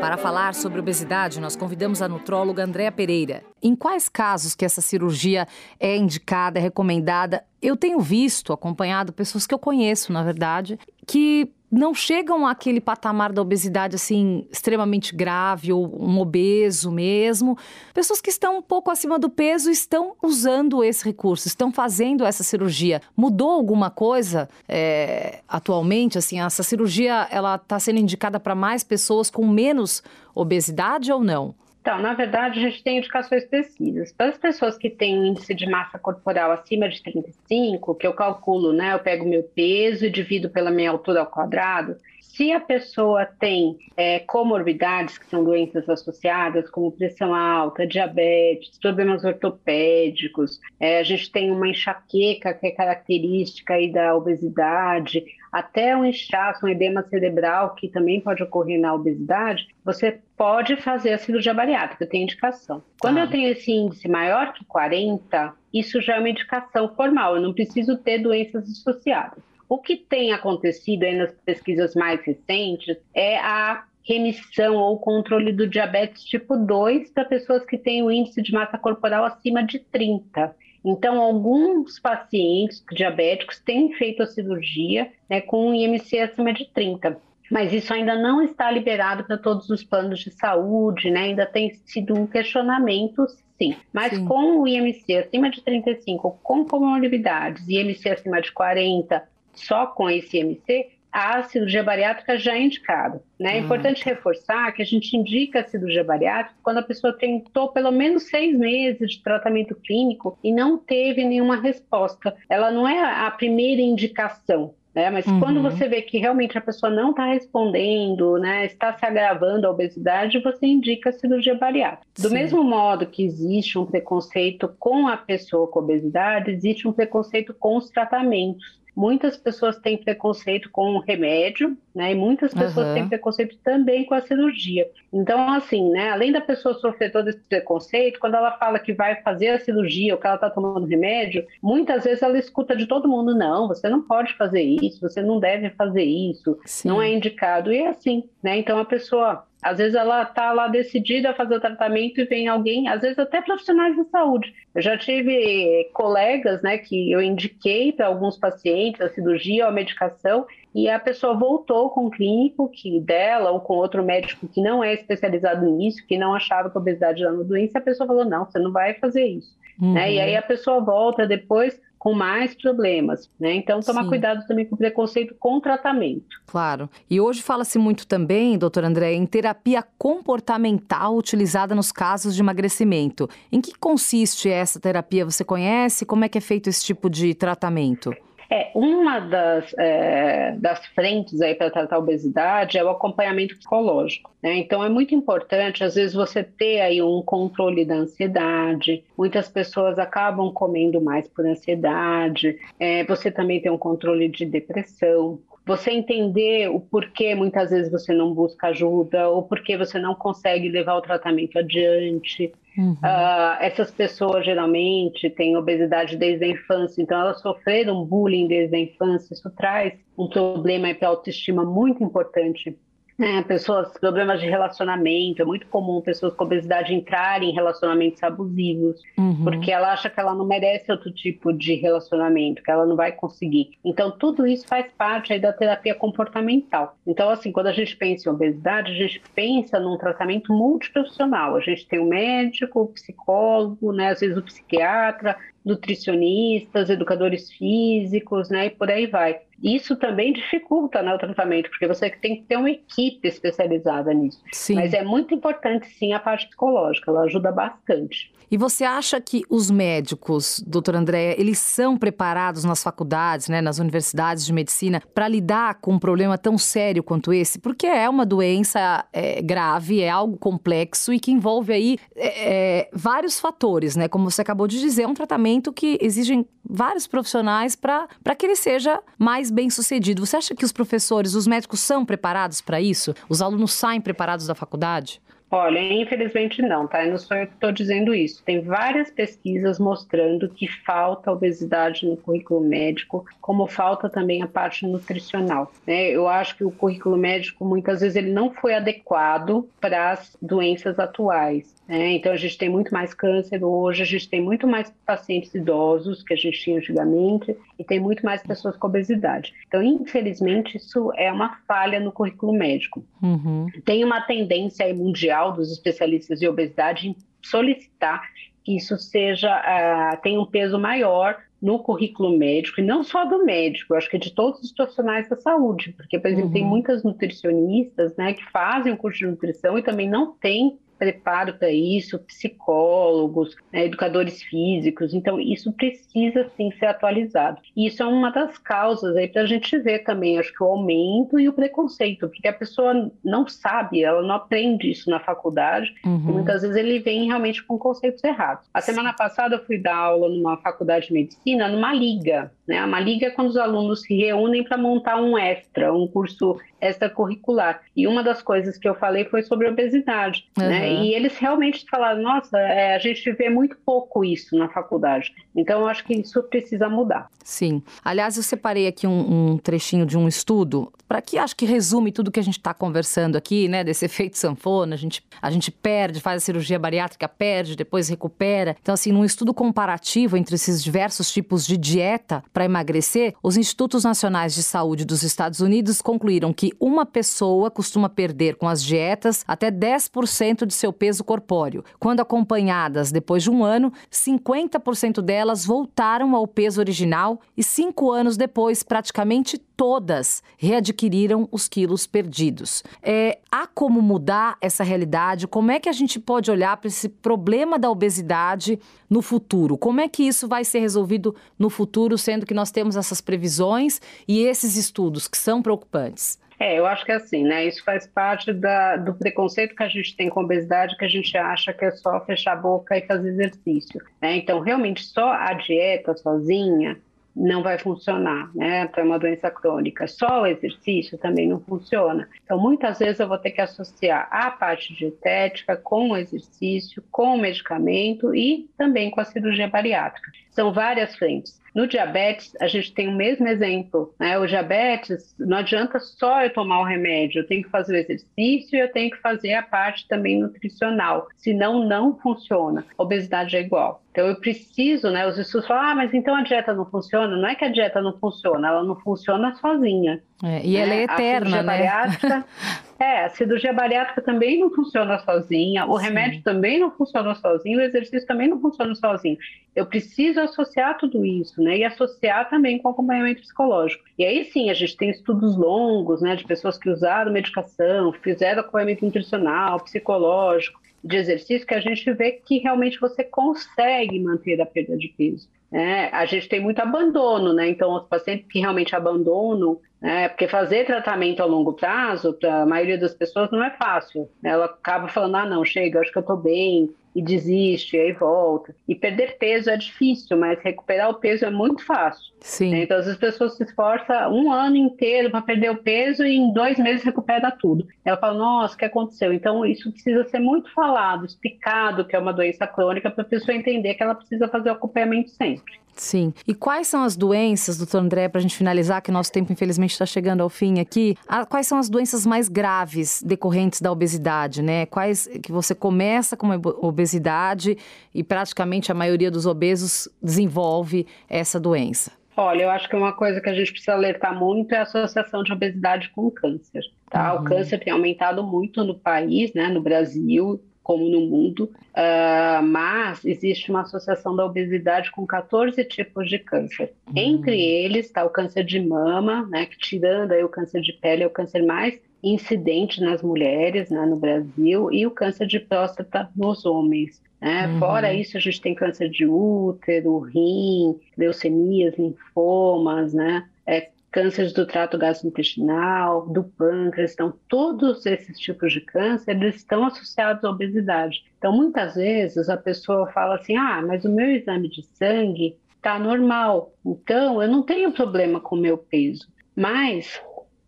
Para 0.00 0.16
falar 0.16 0.54
sobre 0.54 0.80
obesidade, 0.80 1.40
nós 1.40 1.54
convidamos 1.54 2.00
a 2.00 2.08
nutróloga 2.08 2.64
Andréa 2.64 2.90
Pereira. 2.90 3.44
Em 3.62 3.76
quais 3.76 4.08
casos 4.08 4.54
que 4.54 4.64
essa 4.64 4.80
cirurgia 4.80 5.46
é 5.78 5.94
indicada, 5.94 6.58
é 6.58 6.62
recomendada? 6.62 7.44
Eu 7.60 7.76
tenho 7.76 8.00
visto, 8.00 8.50
acompanhado 8.50 9.12
pessoas 9.12 9.46
que 9.46 9.54
eu 9.54 9.58
conheço, 9.58 10.10
na 10.10 10.22
verdade, 10.22 10.78
que 11.06 11.52
não 11.70 11.94
chegam 11.94 12.46
àquele 12.46 12.80
patamar 12.80 13.32
da 13.32 13.40
obesidade 13.40 13.94
assim 13.94 14.46
extremamente 14.50 15.14
grave 15.14 15.72
ou 15.72 15.86
um 16.02 16.18
obeso 16.18 16.90
mesmo. 16.90 17.56
Pessoas 17.94 18.20
que 18.20 18.30
estão 18.30 18.58
um 18.58 18.62
pouco 18.62 18.90
acima 18.90 19.18
do 19.18 19.30
peso 19.30 19.70
estão 19.70 20.14
usando 20.22 20.82
esse 20.82 21.04
recurso, 21.04 21.46
estão 21.46 21.70
fazendo 21.70 22.24
essa 22.24 22.42
cirurgia. 22.42 23.00
Mudou 23.16 23.50
alguma 23.50 23.90
coisa 23.90 24.48
é, 24.68 25.40
atualmente? 25.48 26.18
Assim, 26.18 26.40
essa 26.40 26.62
cirurgia 26.62 27.28
ela 27.30 27.54
está 27.54 27.78
sendo 27.78 28.00
indicada 28.00 28.40
para 28.40 28.54
mais 28.54 28.82
pessoas 28.82 29.30
com 29.30 29.46
menos 29.46 30.02
obesidade 30.34 31.12
ou 31.12 31.22
não? 31.22 31.54
Então, 31.80 31.98
na 31.98 32.12
verdade, 32.12 32.58
a 32.58 32.62
gente 32.62 32.82
tem 32.82 32.98
indicações 32.98 33.44
precisas. 33.46 34.12
Para 34.12 34.28
as 34.28 34.38
pessoas 34.38 34.76
que 34.76 34.90
têm 34.90 35.28
índice 35.28 35.54
de 35.54 35.66
massa 35.66 35.98
corporal 35.98 36.52
acima 36.52 36.88
de 36.88 37.02
35, 37.02 37.94
que 37.94 38.06
eu 38.06 38.12
calculo, 38.12 38.72
né? 38.72 38.92
Eu 38.92 38.98
pego 38.98 39.26
meu 39.26 39.42
peso 39.42 40.04
e 40.04 40.10
divido 40.10 40.50
pela 40.50 40.70
minha 40.70 40.90
altura 40.90 41.20
ao 41.20 41.26
quadrado. 41.26 41.96
Se 42.40 42.52
a 42.52 42.58
pessoa 42.58 43.26
tem 43.26 43.76
é, 43.94 44.20
comorbidades, 44.20 45.18
que 45.18 45.26
são 45.26 45.44
doenças 45.44 45.86
associadas, 45.86 46.70
como 46.70 46.90
pressão 46.90 47.34
alta, 47.34 47.86
diabetes, 47.86 48.78
problemas 48.78 49.22
ortopédicos, 49.24 50.58
é, 50.80 51.00
a 51.00 51.02
gente 51.02 51.30
tem 51.30 51.50
uma 51.50 51.68
enxaqueca 51.68 52.54
que 52.54 52.68
é 52.68 52.70
característica 52.70 53.74
aí 53.74 53.92
da 53.92 54.16
obesidade, 54.16 55.22
até 55.52 55.94
um 55.94 56.02
inchaço, 56.02 56.64
um 56.64 56.70
edema 56.70 57.02
cerebral, 57.10 57.74
que 57.74 57.88
também 57.90 58.22
pode 58.22 58.42
ocorrer 58.42 58.80
na 58.80 58.94
obesidade, 58.94 59.68
você 59.84 60.18
pode 60.34 60.76
fazer 60.76 61.12
a 61.12 61.18
cirurgia 61.18 61.52
bariátrica, 61.52 62.06
tem 62.06 62.22
indicação. 62.22 62.82
Quando 62.98 63.18
ah. 63.18 63.24
eu 63.24 63.28
tenho 63.28 63.50
esse 63.50 63.70
índice 63.70 64.08
maior 64.08 64.54
que 64.54 64.64
40, 64.64 65.52
isso 65.74 66.00
já 66.00 66.16
é 66.16 66.18
uma 66.18 66.30
indicação 66.30 66.88
formal, 66.94 67.36
eu 67.36 67.42
não 67.42 67.52
preciso 67.52 67.98
ter 67.98 68.16
doenças 68.16 68.64
associadas. 68.64 69.49
O 69.70 69.78
que 69.78 69.96
tem 69.96 70.32
acontecido 70.32 71.04
aí 71.04 71.14
nas 71.16 71.32
pesquisas 71.46 71.94
mais 71.94 72.20
recentes 72.24 72.96
é 73.14 73.38
a 73.38 73.84
remissão 74.02 74.74
ou 74.74 74.98
controle 74.98 75.52
do 75.52 75.68
diabetes 75.68 76.24
tipo 76.24 76.56
2 76.56 77.12
para 77.12 77.24
pessoas 77.24 77.64
que 77.64 77.78
têm 77.78 78.02
o 78.02 78.10
índice 78.10 78.42
de 78.42 78.52
massa 78.52 78.76
corporal 78.76 79.24
acima 79.24 79.62
de 79.62 79.78
30. 79.78 80.56
Então, 80.84 81.20
alguns 81.20 82.00
pacientes 82.00 82.84
diabéticos 82.90 83.60
têm 83.60 83.92
feito 83.92 84.24
a 84.24 84.26
cirurgia 84.26 85.12
né, 85.28 85.40
com 85.40 85.68
um 85.68 85.74
IMC 85.74 86.18
acima 86.18 86.52
de 86.52 86.68
30 86.72 87.20
mas 87.50 87.72
isso 87.72 87.92
ainda 87.92 88.14
não 88.14 88.42
está 88.42 88.70
liberado 88.70 89.24
para 89.24 89.36
todos 89.36 89.68
os 89.70 89.82
planos 89.82 90.20
de 90.20 90.30
saúde, 90.30 91.10
né? 91.10 91.22
Ainda 91.22 91.44
tem 91.44 91.74
sido 91.84 92.14
um 92.14 92.24
questionamento, 92.24 93.26
sim. 93.58 93.74
Mas 93.92 94.12
sim. 94.12 94.24
com 94.24 94.60
o 94.60 94.68
IMC 94.68 95.16
acima 95.16 95.50
de 95.50 95.60
35, 95.60 96.38
com 96.44 96.64
comorbidades, 96.64 97.68
e 97.68 97.80
IMC 97.80 98.08
acima 98.08 98.40
de 98.40 98.52
40, 98.52 99.28
só 99.52 99.86
com 99.86 100.08
esse 100.08 100.38
IMC, 100.38 100.88
a 101.12 101.42
cirurgia 101.42 101.82
bariátrica 101.82 102.38
já 102.38 102.54
é 102.54 102.62
indicada. 102.62 103.22
Né? 103.38 103.52
É 103.52 103.54
ah. 103.54 103.58
importante 103.58 104.04
reforçar 104.04 104.72
que 104.72 104.82
a 104.82 104.86
gente 104.86 105.16
indica 105.16 105.60
a 105.60 105.64
cirurgia 105.64 106.04
bariátrica 106.04 106.58
quando 106.62 106.78
a 106.78 106.82
pessoa 106.82 107.12
tentou 107.12 107.68
pelo 107.68 107.90
menos 107.90 108.28
seis 108.28 108.56
meses 108.56 109.12
de 109.12 109.22
tratamento 109.22 109.74
clínico 109.74 110.38
e 110.42 110.52
não 110.52 110.78
teve 110.78 111.24
nenhuma 111.24 111.60
resposta. 111.60 112.34
Ela 112.48 112.70
não 112.70 112.88
é 112.88 113.26
a 113.26 113.30
primeira 113.30 113.82
indicação. 113.82 114.74
Né? 114.94 115.08
Mas 115.08 115.24
uhum. 115.26 115.38
quando 115.38 115.62
você 115.62 115.88
vê 115.88 116.02
que 116.02 116.18
realmente 116.18 116.58
a 116.58 116.60
pessoa 116.60 116.90
não 116.90 117.10
está 117.10 117.26
respondendo, 117.26 118.38
né, 118.38 118.66
está 118.66 118.92
se 118.96 119.04
agravando 119.06 119.66
a 119.66 119.70
obesidade, 119.70 120.40
você 120.40 120.66
indica 120.66 121.10
a 121.10 121.12
cirurgia 121.12 121.54
bariátrica. 121.54 122.06
Do 122.18 122.28
Sim. 122.28 122.34
mesmo 122.34 122.64
modo 122.64 123.06
que 123.06 123.24
existe 123.24 123.78
um 123.78 123.86
preconceito 123.86 124.74
com 124.78 125.06
a 125.06 125.16
pessoa 125.16 125.68
com 125.68 125.78
obesidade, 125.78 126.50
existe 126.50 126.88
um 126.88 126.92
preconceito 126.92 127.54
com 127.54 127.76
os 127.76 127.88
tratamentos. 127.88 128.80
Muitas 128.94 129.36
pessoas 129.36 129.78
têm 129.78 129.96
preconceito 129.96 130.70
com 130.70 130.94
o 130.94 131.00
remédio, 131.00 131.76
né? 131.94 132.12
E 132.12 132.14
muitas 132.14 132.52
pessoas 132.52 132.88
uhum. 132.88 132.94
têm 132.94 133.08
preconceito 133.08 133.56
também 133.62 134.04
com 134.04 134.14
a 134.14 134.20
cirurgia. 134.20 134.88
Então, 135.12 135.52
assim, 135.52 135.90
né? 135.90 136.10
Além 136.10 136.32
da 136.32 136.40
pessoa 136.40 136.74
sofrer 136.74 137.10
todo 137.10 137.28
esse 137.28 137.40
preconceito, 137.40 138.18
quando 138.18 138.34
ela 138.34 138.52
fala 138.58 138.78
que 138.78 138.92
vai 138.92 139.20
fazer 139.22 139.48
a 139.48 139.60
cirurgia 139.60 140.14
ou 140.14 140.20
que 140.20 140.26
ela 140.26 140.36
está 140.36 140.50
tomando 140.50 140.86
remédio, 140.86 141.46
muitas 141.62 142.04
vezes 142.04 142.22
ela 142.22 142.38
escuta 142.38 142.76
de 142.76 142.86
todo 142.86 143.08
mundo: 143.08 143.34
não, 143.34 143.68
você 143.68 143.88
não 143.88 144.02
pode 144.02 144.34
fazer 144.36 144.62
isso, 144.62 145.00
você 145.00 145.22
não 145.22 145.40
deve 145.40 145.70
fazer 145.70 146.04
isso, 146.04 146.58
Sim. 146.64 146.88
não 146.88 147.02
é 147.02 147.12
indicado. 147.12 147.72
E 147.72 147.78
é 147.78 147.88
assim, 147.88 148.24
né? 148.42 148.58
Então 148.58 148.78
a 148.78 148.84
pessoa 148.84 149.44
às 149.62 149.78
vezes 149.78 149.94
ela 149.94 150.22
está 150.22 150.52
lá 150.52 150.68
decidida 150.68 151.30
a 151.30 151.34
fazer 151.34 151.56
o 151.56 151.60
tratamento 151.60 152.20
e 152.20 152.24
vem 152.24 152.48
alguém, 152.48 152.88
às 152.88 153.00
vezes 153.00 153.18
até 153.18 153.40
profissionais 153.42 153.94
de 153.94 154.04
saúde. 154.10 154.54
Eu 154.74 154.82
já 154.82 154.96
tive 154.96 155.88
colegas, 155.92 156.62
né, 156.62 156.78
que 156.78 157.10
eu 157.10 157.20
indiquei 157.20 157.92
para 157.92 158.06
alguns 158.06 158.38
pacientes 158.38 159.00
a 159.00 159.08
cirurgia 159.08 159.64
ou 159.64 159.70
a 159.70 159.74
medicação 159.74 160.46
e 160.74 160.88
a 160.88 160.98
pessoa 160.98 161.34
voltou 161.34 161.90
com 161.90 162.06
o 162.06 162.10
clínico 162.10 162.68
que 162.68 163.00
dela 163.00 163.50
ou 163.50 163.60
com 163.60 163.74
outro 163.74 164.04
médico 164.04 164.48
que 164.48 164.62
não 164.62 164.82
é 164.82 164.94
especializado 164.94 165.66
nisso, 165.66 166.06
que 166.06 166.16
não 166.16 166.34
achava 166.34 166.70
que 166.70 166.78
a 166.78 166.80
obesidade 166.80 167.22
era 167.22 167.32
uma 167.32 167.44
doença, 167.44 167.78
a 167.78 167.82
pessoa 167.82 168.06
falou: 168.06 168.24
não, 168.24 168.44
você 168.44 168.58
não 168.58 168.72
vai 168.72 168.94
fazer 168.94 169.24
isso. 169.24 169.58
Uhum. 169.80 169.94
Né? 169.94 170.14
E 170.14 170.20
aí 170.20 170.36
a 170.36 170.42
pessoa 170.42 170.80
volta 170.80 171.26
depois 171.26 171.80
com 172.00 172.14
mais 172.14 172.54
problemas, 172.54 173.30
né? 173.38 173.52
Então, 173.52 173.80
tomar 173.80 174.04
Sim. 174.04 174.08
cuidado 174.08 174.46
também 174.46 174.64
com 174.64 174.74
o 174.74 174.78
preconceito 174.78 175.34
com 175.38 175.60
tratamento. 175.60 176.40
Claro. 176.46 176.88
E 177.10 177.20
hoje 177.20 177.42
fala-se 177.42 177.78
muito 177.78 178.06
também, 178.06 178.56
doutor 178.56 178.84
André, 178.84 179.12
em 179.12 179.26
terapia 179.26 179.84
comportamental 179.98 181.14
utilizada 181.14 181.74
nos 181.74 181.92
casos 181.92 182.34
de 182.34 182.40
emagrecimento. 182.40 183.28
Em 183.52 183.60
que 183.60 183.74
consiste 183.78 184.48
essa 184.48 184.80
terapia? 184.80 185.26
Você 185.26 185.44
conhece? 185.44 186.06
Como 186.06 186.24
é 186.24 186.28
que 186.30 186.38
é 186.38 186.40
feito 186.40 186.70
esse 186.70 186.82
tipo 186.82 187.10
de 187.10 187.34
tratamento? 187.34 188.14
É, 188.52 188.72
uma 188.74 189.20
das, 189.20 189.72
é, 189.78 190.56
das 190.58 190.84
frentes 190.86 191.40
aí 191.40 191.54
para 191.54 191.70
tratar 191.70 191.96
a 191.96 191.98
obesidade 192.00 192.76
é 192.76 192.82
o 192.82 192.88
acompanhamento 192.88 193.56
psicológico. 193.56 194.32
Né? 194.42 194.56
Então, 194.56 194.82
é 194.82 194.88
muito 194.88 195.14
importante, 195.14 195.84
às 195.84 195.94
vezes, 195.94 196.14
você 196.14 196.42
ter 196.42 196.80
aí 196.80 197.00
um 197.00 197.22
controle 197.22 197.84
da 197.84 197.94
ansiedade. 197.94 199.04
Muitas 199.16 199.48
pessoas 199.48 200.00
acabam 200.00 200.52
comendo 200.52 201.00
mais 201.00 201.28
por 201.28 201.46
ansiedade. 201.46 202.58
É, 202.78 203.04
você 203.04 203.30
também 203.30 203.60
tem 203.60 203.70
um 203.70 203.78
controle 203.78 204.28
de 204.28 204.44
depressão 204.44 205.38
você 205.70 205.92
entender 205.92 206.68
o 206.68 206.80
porquê 206.80 207.32
muitas 207.32 207.70
vezes 207.70 207.92
você 207.92 208.12
não 208.12 208.34
busca 208.34 208.66
ajuda, 208.66 209.28
ou 209.28 209.44
porquê 209.44 209.76
você 209.76 210.00
não 210.00 210.16
consegue 210.16 210.68
levar 210.68 210.96
o 210.96 211.00
tratamento 211.00 211.56
adiante. 211.60 212.52
Uhum. 212.76 212.94
Uh, 212.94 213.56
essas 213.60 213.88
pessoas 213.92 214.44
geralmente 214.44 215.30
têm 215.30 215.56
obesidade 215.56 216.16
desde 216.16 216.44
a 216.44 216.48
infância, 216.48 217.00
então 217.00 217.20
elas 217.20 217.40
sofreram 217.40 218.04
bullying 218.04 218.48
desde 218.48 218.74
a 218.74 218.80
infância. 218.80 219.32
Isso 219.32 219.48
traz 219.50 219.92
um 220.18 220.26
problema 220.28 220.92
para 220.92 221.06
a 221.06 221.10
autoestima 221.12 221.64
muito 221.64 222.02
importante 222.02 222.76
é, 223.20 223.42
pessoas, 223.42 223.92
problemas 223.98 224.40
de 224.40 224.46
relacionamento, 224.46 225.42
é 225.42 225.44
muito 225.44 225.66
comum 225.66 226.00
pessoas 226.00 226.32
com 226.34 226.44
obesidade 226.44 226.94
entrarem 226.94 227.50
em 227.50 227.54
relacionamentos 227.54 228.22
abusivos, 228.22 229.00
uhum. 229.18 229.44
porque 229.44 229.70
ela 229.70 229.92
acha 229.92 230.08
que 230.08 230.18
ela 230.18 230.34
não 230.34 230.46
merece 230.46 230.90
outro 230.90 231.12
tipo 231.12 231.52
de 231.52 231.74
relacionamento, 231.74 232.62
que 232.62 232.70
ela 232.70 232.86
não 232.86 232.96
vai 232.96 233.12
conseguir. 233.12 233.72
Então, 233.84 234.10
tudo 234.10 234.46
isso 234.46 234.66
faz 234.66 234.90
parte 234.96 235.32
aí 235.32 235.40
da 235.40 235.52
terapia 235.52 235.94
comportamental. 235.94 236.96
Então, 237.06 237.28
assim, 237.28 237.52
quando 237.52 237.66
a 237.66 237.72
gente 237.72 237.94
pensa 237.96 238.28
em 238.28 238.32
obesidade, 238.32 238.92
a 238.92 238.94
gente 238.94 239.22
pensa 239.34 239.78
num 239.78 239.98
tratamento 239.98 240.52
multiprofissional. 240.52 241.56
A 241.56 241.60
gente 241.60 241.86
tem 241.86 241.98
o 241.98 242.06
médico, 242.06 242.80
o 242.80 242.86
psicólogo, 242.86 243.92
né, 243.92 244.08
às 244.08 244.20
vezes 244.20 244.36
o 244.36 244.42
psiquiatra, 244.42 245.36
nutricionistas, 245.64 246.88
educadores 246.88 247.50
físicos, 247.50 248.48
né, 248.48 248.66
e 248.66 248.70
por 248.70 248.90
aí 248.90 249.06
vai. 249.06 249.40
Isso 249.62 249.94
também 249.94 250.32
dificulta 250.32 251.02
né, 251.02 251.14
o 251.14 251.18
tratamento, 251.18 251.68
porque 251.68 251.86
você 251.86 252.08
tem 252.08 252.36
que 252.36 252.42
ter 252.44 252.56
uma 252.56 252.70
equipe 252.70 253.28
especializada 253.28 254.12
nisso. 254.14 254.40
Sim. 254.52 254.76
Mas 254.76 254.94
é 254.94 255.04
muito 255.04 255.34
importante, 255.34 255.86
sim, 255.98 256.14
a 256.14 256.18
parte 256.18 256.46
psicológica, 256.46 257.10
ela 257.10 257.22
ajuda 257.22 257.52
bastante. 257.52 258.32
E 258.50 258.56
você 258.56 258.82
acha 258.82 259.20
que 259.20 259.42
os 259.48 259.70
médicos, 259.70 260.64
doutora 260.66 260.98
Andréia, 260.98 261.38
eles 261.38 261.58
são 261.58 261.96
preparados 261.96 262.64
nas 262.64 262.82
faculdades, 262.82 263.48
né, 263.48 263.60
nas 263.60 263.78
universidades 263.78 264.44
de 264.44 264.52
medicina, 264.52 265.00
para 265.14 265.28
lidar 265.28 265.74
com 265.74 265.92
um 265.92 265.98
problema 265.98 266.36
tão 266.38 266.56
sério 266.56 267.02
quanto 267.02 267.32
esse? 267.32 267.58
Porque 267.58 267.86
é 267.86 268.08
uma 268.08 268.24
doença 268.24 269.04
é, 269.12 269.40
grave, 269.42 270.00
é 270.00 270.08
algo 270.08 270.36
complexo 270.36 271.12
e 271.12 271.20
que 271.20 271.30
envolve 271.30 271.72
aí 271.72 271.98
é, 272.16 272.80
é, 272.80 272.90
vários 272.92 273.38
fatores, 273.38 273.94
né? 273.94 274.08
Como 274.08 274.28
você 274.28 274.40
acabou 274.40 274.66
de 274.66 274.80
dizer, 274.80 275.02
é 275.02 275.06
um 275.06 275.14
tratamento 275.14 275.49
que 275.72 275.98
exige 276.02 276.46
vários 276.62 277.06
profissionais 277.06 277.74
para 277.74 278.06
que 278.38 278.44
ele 278.44 278.56
seja 278.56 279.02
mais 279.18 279.50
bem 279.50 279.70
sucedido. 279.70 280.26
Você 280.26 280.36
acha 280.36 280.54
que 280.54 280.66
os 280.66 280.72
professores, 280.72 281.34
os 281.34 281.46
médicos 281.46 281.80
são 281.80 282.04
preparados 282.04 282.60
para 282.60 282.78
isso? 282.78 283.14
Os 283.26 283.40
alunos 283.40 283.72
saem 283.72 284.02
preparados 284.02 284.46
da 284.46 284.54
faculdade? 284.54 285.22
Olha, 285.50 285.80
infelizmente 285.80 286.62
não, 286.62 286.86
tá? 286.86 287.04
Eu 287.04 287.10
não 287.10 287.18
sou 287.18 287.36
eu 287.36 287.46
que 287.46 287.54
estou 287.54 287.72
dizendo 287.72 288.14
isso. 288.14 288.42
Tem 288.44 288.60
várias 288.60 289.10
pesquisas 289.10 289.80
mostrando 289.80 290.48
que 290.48 290.68
falta 290.68 291.32
obesidade 291.32 292.06
no 292.06 292.16
currículo 292.16 292.60
médico, 292.60 293.26
como 293.40 293.66
falta 293.66 294.08
também 294.08 294.42
a 294.42 294.46
parte 294.46 294.86
nutricional. 294.86 295.72
Né? 295.84 296.10
Eu 296.10 296.28
acho 296.28 296.56
que 296.56 296.64
o 296.64 296.70
currículo 296.70 297.16
médico, 297.16 297.64
muitas 297.64 298.00
vezes, 298.00 298.14
ele 298.14 298.30
não 298.30 298.52
foi 298.52 298.74
adequado 298.74 299.68
para 299.80 300.12
as 300.12 300.36
doenças 300.40 301.00
atuais. 301.00 301.74
Né? 301.88 302.12
Então, 302.12 302.30
a 302.30 302.36
gente 302.36 302.56
tem 302.56 302.68
muito 302.68 302.94
mais 302.94 303.12
câncer 303.12 303.64
hoje, 303.64 304.02
a 304.02 304.06
gente 304.06 304.28
tem 304.28 304.40
muito 304.40 304.68
mais 304.68 304.92
pacientes 305.04 305.52
idosos 305.52 306.22
que 306.22 306.32
a 306.32 306.36
gente 306.36 306.60
tinha 306.60 306.78
antigamente 306.78 307.56
e 307.76 307.82
tem 307.82 307.98
muito 307.98 308.24
mais 308.24 308.40
pessoas 308.40 308.76
com 308.76 308.86
obesidade. 308.86 309.52
Então, 309.66 309.82
infelizmente, 309.82 310.76
isso 310.76 311.12
é 311.16 311.32
uma 311.32 311.58
falha 311.66 311.98
no 311.98 312.12
currículo 312.12 312.52
médico. 312.52 313.04
Uhum. 313.20 313.66
Tem 313.84 314.04
uma 314.04 314.20
tendência 314.20 314.94
mundial 314.94 315.39
dos 315.48 315.72
especialistas 315.72 316.38
de 316.38 316.48
obesidade 316.48 317.08
em 317.08 317.16
solicitar 317.42 318.22
que 318.62 318.76
isso 318.76 318.96
seja 318.98 319.50
uh, 319.50 320.20
tenha 320.22 320.40
um 320.40 320.46
peso 320.46 320.78
maior 320.78 321.38
no 321.60 321.78
currículo 321.78 322.38
médico, 322.38 322.80
e 322.80 322.84
não 322.84 323.02
só 323.02 323.26
do 323.26 323.44
médico, 323.44 323.92
eu 323.92 323.98
acho 323.98 324.08
que 324.08 324.16
é 324.16 324.18
de 324.18 324.32
todos 324.32 324.60
os 324.62 324.72
profissionais 324.72 325.28
da 325.28 325.36
saúde, 325.36 325.92
porque, 325.92 326.18
por 326.18 326.28
exemplo, 326.28 326.46
uhum. 326.46 326.52
tem 326.54 326.64
muitas 326.64 327.02
nutricionistas 327.02 328.16
né, 328.16 328.32
que 328.32 328.44
fazem 328.50 328.92
o 328.92 328.96
curso 328.96 329.18
de 329.18 329.26
nutrição 329.26 329.78
e 329.78 329.82
também 329.82 330.08
não 330.08 330.32
têm 330.32 330.78
preparo 331.00 331.54
para 331.54 331.70
isso, 331.70 332.18
psicólogos, 332.18 333.56
né, 333.72 333.86
educadores 333.86 334.42
físicos. 334.42 335.14
Então, 335.14 335.40
isso 335.40 335.72
precisa 335.72 336.46
sim 336.54 336.70
ser 336.78 336.86
atualizado. 336.86 337.58
E 337.74 337.86
isso 337.86 338.02
é 338.02 338.06
uma 338.06 338.30
das 338.30 338.58
causas 338.58 339.16
aí 339.16 339.26
para 339.26 339.42
a 339.42 339.46
gente 339.46 339.78
ver 339.78 340.00
também, 340.00 340.38
acho 340.38 340.52
que 340.52 340.62
o 340.62 340.66
aumento 340.66 341.40
e 341.40 341.48
o 341.48 341.52
preconceito, 341.54 342.28
porque 342.28 342.46
a 342.46 342.52
pessoa 342.52 343.10
não 343.24 343.48
sabe, 343.48 344.04
ela 344.04 344.20
não 344.22 344.34
aprende 344.34 344.90
isso 344.90 345.08
na 345.08 345.18
faculdade, 345.18 345.94
uhum. 346.04 346.28
e 346.28 346.32
muitas 346.32 346.60
vezes 346.60 346.76
ele 346.76 346.98
vem 346.98 347.26
realmente 347.26 347.64
com 347.64 347.78
conceitos 347.78 348.22
errados. 348.22 348.68
A 348.74 348.82
semana 348.82 349.14
passada 349.14 349.56
eu 349.56 349.64
fui 349.64 349.78
dar 349.78 349.96
aula 349.96 350.28
numa 350.28 350.58
faculdade 350.58 351.06
de 351.06 351.14
medicina, 351.14 351.66
numa 351.66 351.94
liga. 351.94 352.52
Né? 352.68 352.84
Uma 352.84 353.00
liga 353.00 353.26
é 353.26 353.30
quando 353.30 353.48
os 353.48 353.56
alunos 353.56 354.02
se 354.02 354.14
reúnem 354.14 354.62
para 354.62 354.76
montar 354.76 355.16
um 355.16 355.38
extra, 355.38 355.92
um 355.92 356.06
curso 356.06 356.58
extracurricular. 356.80 357.80
E 357.96 358.06
uma 358.06 358.22
das 358.22 358.42
coisas 358.42 358.78
que 358.78 358.88
eu 358.88 358.94
falei 358.94 359.24
foi 359.24 359.42
sobre 359.42 359.68
obesidade. 359.68 360.44
Uhum. 360.58 360.68
Né? 360.68 360.89
E 360.92 361.14
eles 361.14 361.36
realmente 361.36 361.84
falaram: 361.90 362.22
nossa, 362.22 362.58
é, 362.58 362.94
a 362.94 362.98
gente 362.98 363.30
vê 363.32 363.48
muito 363.48 363.76
pouco 363.84 364.24
isso 364.24 364.56
na 364.56 364.68
faculdade. 364.68 365.32
Então, 365.54 365.80
eu 365.80 365.88
acho 365.88 366.04
que 366.04 366.14
isso 366.14 366.42
precisa 366.44 366.88
mudar. 366.88 367.28
Sim. 367.42 367.82
Aliás, 368.04 368.36
eu 368.36 368.42
separei 368.42 368.86
aqui 368.86 369.06
um, 369.06 369.52
um 369.52 369.58
trechinho 369.58 370.06
de 370.06 370.16
um 370.16 370.28
estudo, 370.28 370.92
para 371.08 371.20
que 371.20 371.38
acho 371.38 371.56
que 371.56 371.66
resume 371.66 372.12
tudo 372.12 372.30
que 372.30 372.38
a 372.38 372.42
gente 372.42 372.58
está 372.58 372.72
conversando 372.72 373.36
aqui, 373.36 373.66
né? 373.68 373.82
Desse 373.82 374.04
efeito 374.06 374.38
sanfona. 374.38 374.94
A 374.94 374.98
gente, 374.98 375.24
a 375.40 375.50
gente 375.50 375.70
perde, 375.70 376.20
faz 376.20 376.42
a 376.42 376.44
cirurgia 376.44 376.78
bariátrica, 376.78 377.28
perde, 377.28 377.74
depois 377.76 378.08
recupera. 378.08 378.76
Então, 378.80 378.94
assim, 378.94 379.12
num 379.12 379.24
estudo 379.24 379.52
comparativo 379.52 380.36
entre 380.36 380.54
esses 380.54 380.82
diversos 380.82 381.32
tipos 381.32 381.66
de 381.66 381.76
dieta 381.76 382.42
para 382.52 382.64
emagrecer, 382.64 383.34
os 383.42 383.56
Institutos 383.56 384.04
Nacionais 384.04 384.54
de 384.54 384.62
Saúde 384.62 385.04
dos 385.04 385.22
Estados 385.22 385.60
Unidos 385.60 386.00
concluíram 386.00 386.52
que 386.52 386.72
uma 386.78 387.04
pessoa 387.04 387.70
costuma 387.70 388.08
perder 388.08 388.56
com 388.56 388.68
as 388.68 388.82
dietas 388.82 389.44
até 389.46 389.70
10% 389.70 390.66
de 390.66 390.74
seu 390.80 390.92
peso 390.92 391.22
corpóreo. 391.22 391.84
Quando 391.98 392.20
acompanhadas 392.20 393.12
depois 393.12 393.42
de 393.42 393.50
um 393.50 393.62
ano, 393.62 393.92
50% 394.10 395.20
delas 395.20 395.64
voltaram 395.64 396.34
ao 396.34 396.46
peso 396.46 396.80
original 396.80 397.40
e 397.56 397.62
cinco 397.62 398.10
anos 398.10 398.36
depois, 398.36 398.82
praticamente 398.82 399.58
todas 399.58 400.42
readquiriram 400.58 401.48
os 401.50 401.68
quilos 401.68 402.06
perdidos. 402.06 402.82
É, 403.02 403.38
há 403.50 403.66
como 403.66 404.02
mudar 404.02 404.58
essa 404.60 404.84
realidade? 404.84 405.46
Como 405.46 405.70
é 405.70 405.78
que 405.78 405.88
a 405.88 405.92
gente 405.92 406.18
pode 406.18 406.50
olhar 406.50 406.76
para 406.76 406.88
esse 406.88 407.08
problema 407.08 407.78
da 407.78 407.90
obesidade 407.90 408.78
no 409.08 409.22
futuro? 409.22 409.78
Como 409.78 410.00
é 410.00 410.08
que 410.08 410.22
isso 410.22 410.48
vai 410.48 410.64
ser 410.64 410.80
resolvido 410.80 411.34
no 411.58 411.70
futuro, 411.70 412.18
sendo 412.18 412.44
que 412.44 412.54
nós 412.54 412.70
temos 412.70 412.96
essas 412.96 413.20
previsões 413.20 414.00
e 414.26 414.40
esses 414.40 414.76
estudos 414.76 415.26
que 415.28 415.38
são 415.38 415.62
preocupantes? 415.62 416.38
É, 416.60 416.78
eu 416.78 416.84
acho 416.84 417.06
que 417.06 417.10
é 417.10 417.14
assim, 417.14 417.42
né? 417.42 417.64
Isso 417.64 417.82
faz 417.82 418.06
parte 418.06 418.52
da, 418.52 418.96
do 418.96 419.14
preconceito 419.14 419.74
que 419.74 419.82
a 419.82 419.88
gente 419.88 420.14
tem 420.14 420.28
com 420.28 420.42
obesidade, 420.42 420.94
que 420.98 421.06
a 421.06 421.08
gente 421.08 421.34
acha 421.34 421.72
que 421.72 421.86
é 421.86 421.90
só 421.90 422.20
fechar 422.26 422.52
a 422.52 422.56
boca 422.56 422.98
e 422.98 423.06
fazer 423.06 423.30
exercício. 423.30 423.98
Né? 424.20 424.36
Então, 424.36 424.60
realmente, 424.60 425.02
só 425.02 425.32
a 425.32 425.54
dieta 425.54 426.14
sozinha 426.14 426.98
não 427.34 427.62
vai 427.62 427.78
funcionar, 427.78 428.50
né? 428.54 428.86
Para 428.88 429.04
uma 429.04 429.18
doença 429.18 429.50
crônica. 429.50 430.06
Só 430.06 430.42
o 430.42 430.46
exercício 430.46 431.16
também 431.16 431.48
não 431.48 431.60
funciona. 431.60 432.28
Então, 432.44 432.60
muitas 432.60 432.98
vezes 432.98 433.20
eu 433.20 433.28
vou 433.28 433.38
ter 433.38 433.52
que 433.52 433.62
associar 433.62 434.28
a 434.30 434.50
parte 434.50 434.92
dietética 434.94 435.78
com 435.78 436.10
o 436.10 436.16
exercício, 436.16 437.02
com 437.10 437.36
o 437.36 437.40
medicamento 437.40 438.34
e 438.34 438.68
também 438.76 439.10
com 439.10 439.20
a 439.20 439.24
cirurgia 439.24 439.68
bariátrica. 439.68 440.30
São 440.50 440.72
várias 440.72 441.14
frentes. 441.16 441.60
No 441.74 441.86
diabetes, 441.86 442.56
a 442.60 442.66
gente 442.66 442.92
tem 442.92 443.08
o 443.08 443.16
mesmo 443.16 443.46
exemplo. 443.46 444.12
Né? 444.18 444.36
O 444.38 444.46
diabetes, 444.46 445.34
não 445.38 445.58
adianta 445.58 446.00
só 446.00 446.42
eu 446.42 446.52
tomar 446.52 446.80
o 446.80 446.84
remédio, 446.84 447.40
eu 447.40 447.46
tenho 447.46 447.62
que 447.62 447.70
fazer 447.70 447.94
o 447.94 447.96
exercício 447.96 448.76
e 448.76 448.80
eu 448.80 448.92
tenho 448.92 449.10
que 449.10 449.18
fazer 449.18 449.54
a 449.54 449.62
parte 449.62 450.06
também 450.08 450.40
nutricional. 450.40 451.28
Senão, 451.36 451.86
não 451.86 452.16
funciona. 452.18 452.84
obesidade 452.98 453.56
é 453.56 453.60
igual. 453.60 454.02
Então, 454.10 454.26
eu 454.26 454.36
preciso, 454.40 455.08
né? 455.10 455.26
Os 455.26 455.38
estudos 455.38 455.68
falam, 455.68 455.84
ah, 455.84 455.94
mas 455.94 456.12
então 456.12 456.34
a 456.34 456.42
dieta 456.42 456.74
não 456.74 456.84
funciona? 456.84 457.36
Não 457.36 457.48
é 457.48 457.54
que 457.54 457.64
a 457.64 457.70
dieta 457.70 458.02
não 458.02 458.18
funciona, 458.18 458.66
ela 458.66 458.82
não 458.82 458.96
funciona 458.96 459.54
sozinha. 459.54 460.20
É, 460.42 460.66
e 460.66 460.76
ela 460.76 460.92
é, 460.92 461.00
é 461.00 461.02
eterna, 461.04 461.60
a 461.60 461.62
né? 461.62 461.66
Bariátrica, 461.66 462.44
é, 462.98 463.24
a 463.26 463.28
cirurgia 463.28 463.72
bariátrica 463.72 464.20
também 464.22 464.58
não 464.58 464.70
funciona 464.70 465.18
sozinha, 465.20 465.86
o 465.86 465.96
Sim. 465.98 466.04
remédio 466.06 466.42
também 466.42 466.80
não 466.80 466.90
funciona 466.90 467.34
sozinho, 467.36 467.78
o 467.78 467.82
exercício 467.82 468.26
também 468.26 468.48
não 468.48 468.60
funciona 468.60 468.94
sozinho. 468.96 469.38
Eu 469.76 469.86
preciso 469.86 470.39
associar 470.44 470.98
tudo 470.98 471.24
isso, 471.24 471.62
né? 471.62 471.78
E 471.78 471.84
associar 471.84 472.48
também 472.48 472.78
com 472.78 472.88
acompanhamento 472.88 473.40
psicológico. 473.40 474.04
E 474.18 474.24
aí 474.24 474.44
sim, 474.44 474.70
a 474.70 474.74
gente 474.74 474.96
tem 474.96 475.10
estudos 475.10 475.56
longos, 475.56 476.20
né, 476.20 476.36
de 476.36 476.44
pessoas 476.44 476.78
que 476.78 476.90
usaram 476.90 477.32
medicação, 477.32 478.12
fizeram 478.12 478.60
acompanhamento 478.60 479.04
nutricional, 479.04 479.80
psicológico, 479.80 480.80
de 481.02 481.16
exercício 481.16 481.66
que 481.66 481.74
a 481.74 481.80
gente 481.80 482.12
vê 482.12 482.32
que 482.32 482.58
realmente 482.58 483.00
você 483.00 483.24
consegue 483.24 484.18
manter 484.20 484.60
a 484.60 484.66
perda 484.66 484.96
de 484.96 485.08
peso. 485.08 485.48
É, 485.72 486.06
a 486.06 486.26
gente 486.26 486.48
tem 486.48 486.60
muito 486.60 486.80
abandono, 486.80 487.52
né? 487.52 487.68
Então, 487.68 487.94
os 487.94 488.06
pacientes 488.06 488.46
que 488.48 488.58
realmente 488.58 488.94
abandonam, 488.94 489.78
né? 490.00 490.28
Porque 490.28 490.48
fazer 490.48 490.84
tratamento 490.84 491.40
a 491.40 491.46
longo 491.46 491.74
prazo, 491.74 492.32
para 492.32 492.62
a 492.62 492.66
maioria 492.66 492.98
das 492.98 493.14
pessoas, 493.14 493.50
não 493.50 493.62
é 493.62 493.70
fácil. 493.70 494.28
Ela 494.42 494.64
acaba 494.64 495.08
falando, 495.08 495.36
ah, 495.36 495.46
não, 495.46 495.64
chega, 495.64 496.00
acho 496.00 496.10
que 496.10 496.18
eu 496.18 496.22
estou 496.22 496.36
bem, 496.36 496.90
e 497.14 497.22
desiste, 497.22 497.96
e 497.96 498.00
aí 498.00 498.12
volta. 498.12 498.74
E 498.86 498.94
perder 498.94 499.36
peso 499.38 499.70
é 499.70 499.76
difícil, 499.76 500.36
mas 500.36 500.60
recuperar 500.60 501.10
o 501.10 501.14
peso 501.14 501.44
é 501.44 501.50
muito 501.50 501.84
fácil. 501.84 502.32
Sim. 502.40 502.74
Então, 502.74 502.98
as 502.98 503.16
pessoas 503.16 503.56
se 503.56 503.64
esforçam 503.64 504.32
um 504.32 504.52
ano 504.52 504.76
inteiro 504.76 505.30
para 505.30 505.42
perder 505.42 505.70
o 505.70 505.76
peso 505.76 506.24
e 506.24 506.36
em 506.36 506.52
dois 506.52 506.78
meses 506.78 507.02
recupera 507.02 507.50
tudo. 507.50 507.86
Ela 508.04 508.16
fala, 508.16 508.38
nossa, 508.38 508.74
o 508.74 508.78
que 508.78 508.84
aconteceu? 508.84 509.32
Então, 509.32 509.66
isso 509.66 509.90
precisa 509.90 510.24
ser 510.24 510.38
muito 510.38 510.72
falado, 510.72 511.26
explicado 511.26 512.04
que 512.04 512.16
é 512.16 512.18
uma 512.18 512.32
doença 512.32 512.66
crônica 512.66 513.10
para 513.10 513.22
a 513.22 513.28
pessoa 513.28 513.56
entender 513.56 513.94
que 513.94 514.02
ela 514.02 514.14
precisa 514.14 514.48
fazer 514.48 514.70
o 514.70 514.72
acompanhamento 514.72 515.30
sempre. 515.30 515.80
Sim. 516.00 516.32
E 516.48 516.54
quais 516.54 516.88
são 516.88 517.02
as 517.04 517.14
doenças, 517.14 517.76
doutor 517.76 517.98
André, 517.98 518.26
para 518.26 518.38
a 518.38 518.42
gente 518.42 518.56
finalizar, 518.56 519.02
que 519.02 519.10
nosso 519.10 519.30
tempo 519.30 519.52
infelizmente 519.52 519.90
está 519.90 520.06
chegando 520.06 520.40
ao 520.40 520.48
fim 520.48 520.80
aqui? 520.80 521.14
Quais 521.50 521.66
são 521.66 521.76
as 521.76 521.90
doenças 521.90 522.24
mais 522.24 522.48
graves 522.48 523.22
decorrentes 523.22 523.82
da 523.82 523.92
obesidade, 523.92 524.62
né? 524.62 524.86
Quais 524.86 525.28
que 525.42 525.52
você 525.52 525.74
começa 525.74 526.38
com 526.38 526.46
uma 526.46 526.58
obesidade 526.80 527.76
e 528.14 528.24
praticamente 528.24 528.90
a 528.90 528.94
maioria 528.94 529.30
dos 529.30 529.44
obesos 529.44 530.08
desenvolve 530.22 531.06
essa 531.28 531.60
doença? 531.60 532.12
Olha, 532.34 532.62
eu 532.62 532.70
acho 532.70 532.88
que 532.88 532.96
uma 532.96 533.12
coisa 533.12 533.38
que 533.38 533.50
a 533.50 533.54
gente 533.54 533.70
precisa 533.70 533.92
alertar 533.92 534.34
muito 534.34 534.72
é 534.74 534.78
a 534.78 534.82
associação 534.84 535.42
de 535.42 535.52
obesidade 535.52 536.08
com 536.14 536.30
câncer. 536.30 536.82
Tá? 537.10 537.34
Uhum. 537.34 537.42
O 537.42 537.44
câncer 537.44 537.78
tem 537.78 537.92
aumentado 537.92 538.42
muito 538.42 538.82
no 538.82 538.98
país, 538.98 539.52
né, 539.52 539.68
no 539.68 539.82
Brasil, 539.82 540.58
como 540.90 541.08
no 541.08 541.20
mundo, 541.20 541.70
uh, 541.90 542.60
mas 542.64 543.24
existe 543.24 543.70
uma 543.70 543.82
associação 543.82 544.34
da 544.34 544.44
obesidade 544.44 545.08
com 545.12 545.24
14 545.24 545.84
tipos 545.84 546.28
de 546.28 546.36
câncer. 546.40 546.92
Uhum. 547.06 547.12
Entre 547.14 547.60
eles 547.60 548.06
está 548.06 548.24
o 548.24 548.28
câncer 548.28 548.64
de 548.64 548.80
mama, 548.80 549.46
né, 549.46 549.66
que 549.66 549.78
tirando 549.78 550.32
aí 550.32 550.42
o 550.42 550.48
câncer 550.48 550.80
de 550.80 550.92
pele 550.92 551.22
é 551.22 551.26
o 551.28 551.30
câncer 551.30 551.64
mais 551.64 551.96
incidente 552.24 553.00
nas 553.00 553.22
mulheres 553.22 553.88
né, 553.88 554.04
no 554.04 554.16
Brasil, 554.16 554.92
e 554.92 555.06
o 555.06 555.12
câncer 555.12 555.46
de 555.46 555.60
próstata 555.60 556.28
nos 556.34 556.66
homens. 556.66 557.22
Né? 557.40 557.68
Uhum. 557.68 557.78
Fora 557.78 558.12
isso, 558.12 558.36
a 558.36 558.40
gente 558.40 558.60
tem 558.60 558.74
câncer 558.74 559.08
de 559.10 559.24
útero, 559.24 560.18
rim, 560.18 560.98
leucemias, 561.16 561.94
linfomas, 561.96 563.14
né? 563.14 563.46
É, 563.64 563.90
cânceres 564.10 564.52
do 564.52 564.66
trato 564.66 564.98
gastrointestinal, 564.98 566.26
do 566.28 566.44
pâncreas, 566.44 567.12
então 567.12 567.32
todos 567.48 568.04
esses 568.06 568.38
tipos 568.38 568.72
de 568.72 568.80
câncer 568.80 569.32
eles 569.32 569.56
estão 569.56 569.84
associados 569.84 570.44
à 570.44 570.50
obesidade. 570.50 571.24
Então 571.38 571.52
muitas 571.52 571.94
vezes 571.94 572.48
a 572.48 572.56
pessoa 572.56 573.10
fala 573.12 573.36
assim, 573.36 573.56
ah, 573.56 573.82
mas 573.86 574.04
o 574.04 574.10
meu 574.10 574.30
exame 574.30 574.68
de 574.68 574.82
sangue 574.82 575.56
está 575.76 575.98
normal, 575.98 576.72
então 576.84 577.42
eu 577.42 577.48
não 577.48 577.62
tenho 577.62 577.92
problema 577.92 578.40
com 578.40 578.56
o 578.56 578.60
meu 578.60 578.76
peso. 578.76 579.28
Mas 579.56 580.20